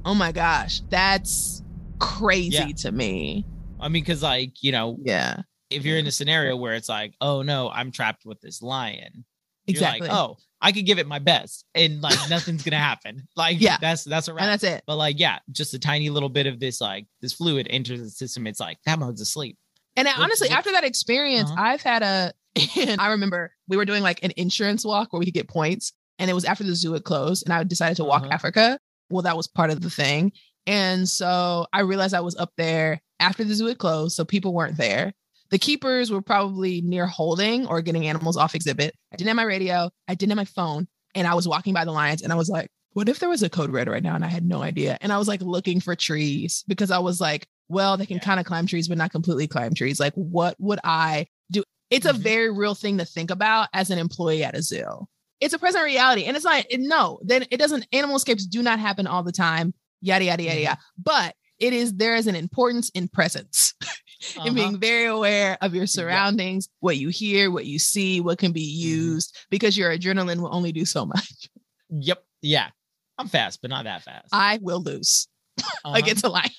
[0.06, 1.62] oh my gosh, that's
[2.00, 2.68] crazy Yeah.
[2.78, 3.46] to me.
[3.80, 7.14] I mean, because like you know, Yeah, if you're in a scenario where it's like,
[7.22, 9.26] oh no, I'm trapped with this lion.
[9.68, 10.08] exactly.
[10.08, 13.28] Like, oh, I could give it my best, and like nothing's gonna happen.
[13.36, 13.78] Like, Yeah.
[13.80, 14.43] that's that's a wrap.
[14.43, 14.84] and that's it.
[14.88, 18.09] But like, yeah, just a tiny little bit of this like this fluid enters the
[18.09, 18.47] system.
[18.47, 19.57] It's like that mode's asleep.
[19.95, 21.61] And honestly, after that experience, Uh-huh.
[21.61, 22.34] I've had a.
[22.78, 25.93] And I remember we were doing like an insurance walk where we could get points,
[26.20, 28.32] and it was after the zoo had closed, and I decided to walk Uh-huh.
[28.34, 28.80] Africa.
[29.09, 30.32] Well, that was part of the thing,
[30.66, 34.53] and so I realized I was up there after the zoo had closed, so people
[34.53, 35.13] weren't there.
[35.52, 38.96] The keepers were probably near holding or getting animals off exhibit.
[39.14, 41.86] I didn't have my radio, I didn't have my phone, and I was walking by
[41.86, 44.16] the lions, and I was like, "What if there was a code red right now?"
[44.16, 47.22] And I had no idea, and I was like looking for trees because I was
[47.22, 48.24] like, "Well, they can Yeah.
[48.24, 50.00] kind of climb trees, but not completely climb trees.
[50.00, 52.18] Like, what would I do?" It's a Mhm.
[52.18, 55.08] very real thing to think about as an employee at a zoo.
[55.41, 57.86] It's a present reality, and it's like, no, then it doesn't.
[57.91, 59.74] Animal escapes do not happen all the time.
[60.02, 60.64] Yada yada yada Mhm.
[60.64, 60.80] yada.
[60.98, 63.74] But it is there is an importance in presence
[64.38, 64.43] Uh-huh.
[64.47, 68.51] and being very aware of your surroundings, what you hear, what you see, what can
[68.51, 68.88] be Mm-hmm.
[68.88, 71.49] used, because your adrenaline will only do so much.
[71.89, 72.24] Yep.
[72.41, 72.70] Yeah.
[73.18, 74.30] I'm fast, but not that fast.
[74.32, 75.28] I will lose
[75.59, 75.93] Uh-huh.
[75.95, 76.49] against a lion.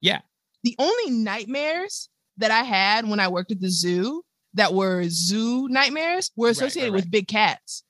[0.00, 0.20] Yeah.
[0.64, 4.22] The only nightmares that I had when I worked at the zoo
[4.54, 6.96] that were zoo nightmares were Right, right, associated right.
[7.02, 7.82] with big cats.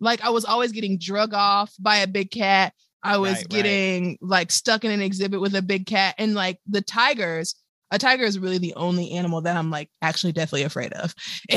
[0.00, 2.72] Like I was always getting drug off by a big cat.
[3.02, 3.48] I was Right, right.
[3.50, 6.14] getting like stuck in an exhibit with a big cat.
[6.18, 7.54] And like the tigers,
[7.90, 11.14] a tiger is really the only animal that I'm like actually definitely afraid of.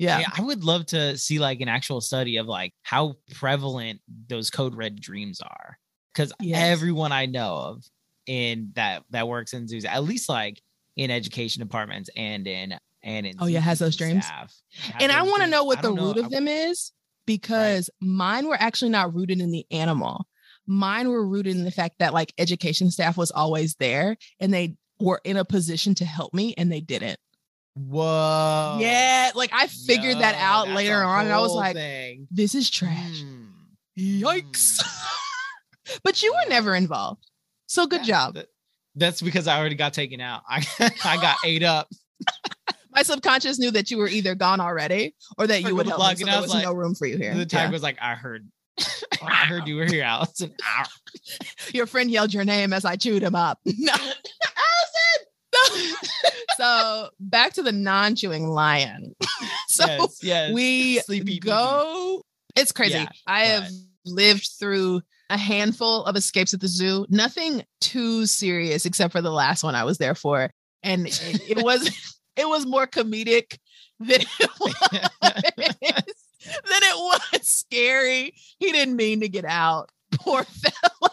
[0.00, 0.20] Yeah.
[0.20, 4.48] Yeah, I would love to see like an actual study of like how prevalent those
[4.48, 5.76] code red dreams are.
[6.14, 6.62] Because Yes.
[6.62, 7.84] everyone I know of
[8.26, 10.62] in that that works in zoos, at least like
[10.94, 14.24] in education departments and in and in Oh, yeah, has those dreams?
[15.00, 16.22] and I want to know what the don't root know.
[16.22, 16.92] of them is
[17.26, 20.26] because mine were actually not rooted in the animal.
[20.66, 24.76] Mine were rooted in the fact that like education staff was always there and they
[25.00, 27.18] were in a position to help me and they didn't.
[27.74, 28.78] Whoa.
[28.80, 32.26] yeah, like I figured that out later on and I was like, thing.
[32.30, 33.20] this is trash.
[33.22, 33.44] Hmm.
[33.98, 34.82] Yikes.
[36.04, 37.24] but you were never involved.
[37.66, 38.34] So good Yeah, job.
[38.34, 38.46] that-
[38.96, 40.42] that's because I already got taken out.
[40.48, 40.66] I
[41.04, 41.88] I got ate up.
[42.90, 46.16] My subconscious knew that you were either gone already or that you would help me,
[46.16, 47.32] so there was like- no room for you here.
[47.32, 47.44] The Yeah.
[47.44, 48.48] tiger was like, I heard.
[49.22, 50.54] I heard you were here, Allison.
[51.74, 53.58] Your friend yelled your name as I chewed him up.
[53.78, 53.92] No.
[55.52, 55.94] Allison!
[56.56, 59.14] so back to the non-chewing lion.
[59.68, 60.52] so yes, yes.
[60.52, 62.22] we Sleepy go.
[62.56, 62.98] It's crazy.
[62.98, 63.68] Yeah, I have
[64.04, 67.06] lived through a handful of escapes at the zoo.
[67.08, 70.50] Nothing too serious, except for the last one I was there for,
[70.82, 71.88] and it, it was
[72.36, 73.58] it was more comedic
[74.00, 76.17] than it was
[76.48, 78.34] than it was scary.
[78.58, 79.90] He didn't mean to get out.
[80.14, 81.10] Poor fella.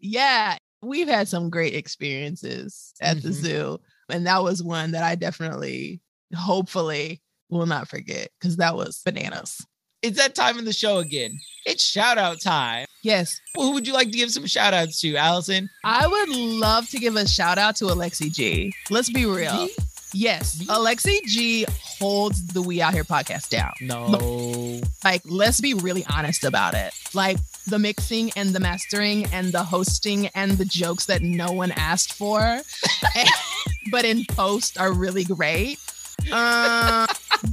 [0.00, 3.32] yeah, we've had some great experiences at the Mhm.
[3.32, 6.00] zoo, and that was one that I definitely,
[6.34, 9.64] hopefully, will not forget because that was bananas.
[10.02, 11.38] it's that time in the show again.
[11.64, 12.86] It's shout out time.
[13.04, 15.70] Yes, Well, Who would you like to give some shout outs to, Allison?
[15.84, 18.72] I would love to give a shout out to Alexi G.
[18.90, 19.68] Let's be real.
[20.14, 21.64] Yes, Alexi G
[21.98, 23.72] holds the We Out Here podcast down.
[23.80, 24.80] No.
[25.02, 26.92] Like, let's be really honest about it.
[27.14, 31.70] Like, the mixing and the mastering and the hosting and the jokes that no one
[31.72, 32.60] asked for,
[33.90, 35.78] but in post are really great.
[36.30, 37.06] Um,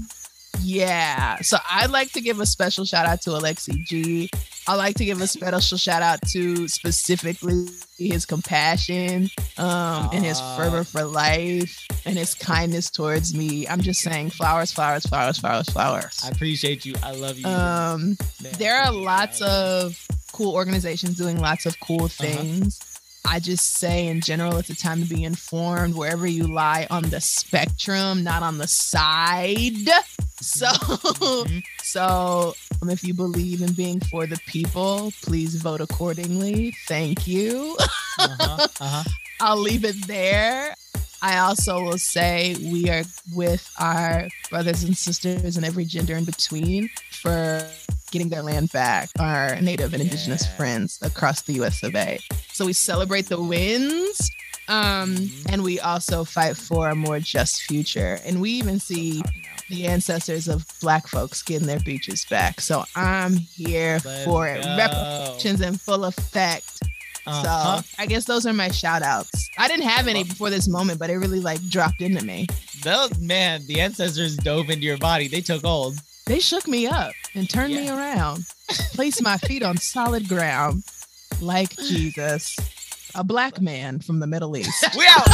[0.62, 1.38] yeah.
[1.42, 4.30] So I'd like to give a special shout out to Alexi G.
[4.70, 10.40] I like to give a special shout out to specifically his compassion um, and his
[10.56, 13.68] fervor for life and his kindness towards me.
[13.68, 16.22] I'm just saying flowers, flowers, flowers, flowers, flowers.
[16.24, 16.94] I appreciate you.
[17.02, 17.48] I love you.
[17.48, 19.98] Um, Man, there are lots of
[20.34, 22.80] cool organizations doing lots of cool things.
[23.28, 27.10] I just say in general, it's a time to be informed wherever you lie on
[27.10, 29.74] the spectrum, not on the side.
[30.42, 31.64] So, Mhm.
[31.90, 36.74] So um, if you believe in being for the people, please vote accordingly.
[36.88, 37.76] Thank you.
[38.20, 39.04] Uh-huh, uh-huh.
[39.42, 40.76] I'll leave it there.
[41.22, 46.24] I also will say we are with our brothers and sisters and every gender in
[46.26, 47.66] between for
[48.12, 50.56] getting their land back, our native and indigenous Yeah.
[50.56, 52.20] friends across the US of A.
[52.54, 54.29] So we celebrate the wins.
[54.70, 58.20] Um, and we also fight for a more just future.
[58.24, 59.22] And we even see
[59.70, 62.62] the ancestors of black folks getting their beaches back.
[62.62, 64.64] So I'm here Let's for it.
[64.64, 64.78] go.
[64.78, 66.82] Reparations in full effect.
[67.28, 67.82] Uh-huh.
[67.82, 69.50] So I guess those are my shout outs.
[69.58, 72.48] I didn't have any before this moment, but it really like dropped into me.
[72.84, 75.28] Those man, the ancestors dove into your body.
[75.28, 75.98] They took hold.
[76.26, 78.46] They shook me up and turned me around,
[78.94, 80.84] placed my feet on solid ground
[81.42, 82.56] like Jesus,
[83.16, 84.86] a black man from the Middle East.
[84.98, 85.26] We out.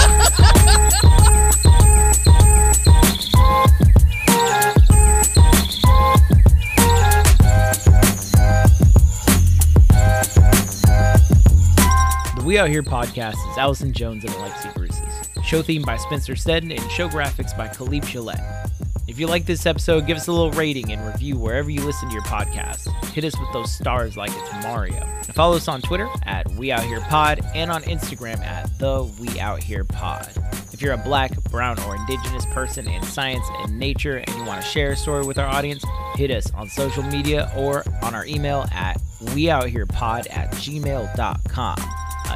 [12.36, 15.02] The We Out Here podcast is Allison Jones and Alexi Bruce's.
[15.44, 18.70] Show theme by Spencer Stedden and show graphics by Khalif Gillette.
[19.16, 22.10] If you like this episode, give us a little rating and review wherever you listen
[22.10, 22.94] to your podcast.
[23.14, 25.02] Hit us with those stars like it's Mario.
[25.06, 29.04] And follow us on Twitter at We Out Here Pod and on Instagram at The
[29.18, 30.30] We Out Here Pod.
[30.74, 34.62] If you're a black, brown, or indigenous person in science and nature and you want
[34.62, 35.86] to share a story with our audience,
[36.16, 41.78] hit us on social media or on our email at weoutherepod at gmail.com.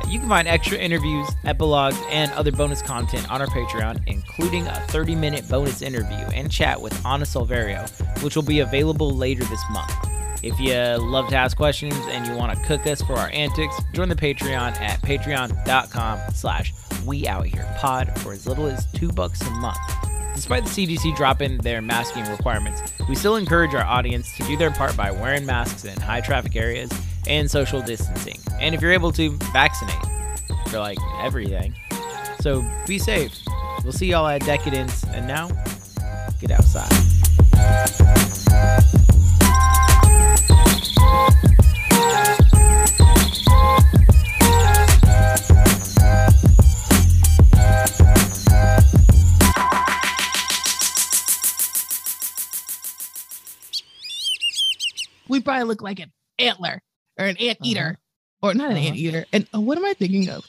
[0.09, 4.73] You can find extra interviews, epilogues, and other bonus content on our Patreon, including a
[4.87, 7.87] 30 minute bonus interview and chat with Ana Silverio,
[8.23, 9.93] which will be available later this month.
[10.41, 13.75] If you love to ask questions and you want to cook us for our antics,
[13.93, 16.73] join the Patreon at patreon.com slash
[17.05, 19.77] we out here pod for as little as two bucks a month.
[20.33, 24.71] Despite the CDC dropping their masking requirements, we still encourage our audience to do their
[24.71, 26.89] part by wearing masks in high traffic areas
[27.29, 28.39] and social distancing.
[28.59, 29.95] And if you're able to, vaccinate
[30.67, 31.73] for like everything.
[32.41, 33.37] So be safe.
[33.83, 35.03] We'll see y'all at Decadence.
[35.05, 35.49] And now,
[36.41, 36.89] get outside.
[55.29, 56.81] We probably look like an antler
[57.19, 57.97] or an ant eater,
[58.41, 58.87] or not an Uh-huh.
[58.87, 59.25] ant eater.
[59.33, 60.45] And uh, what am I thinking of?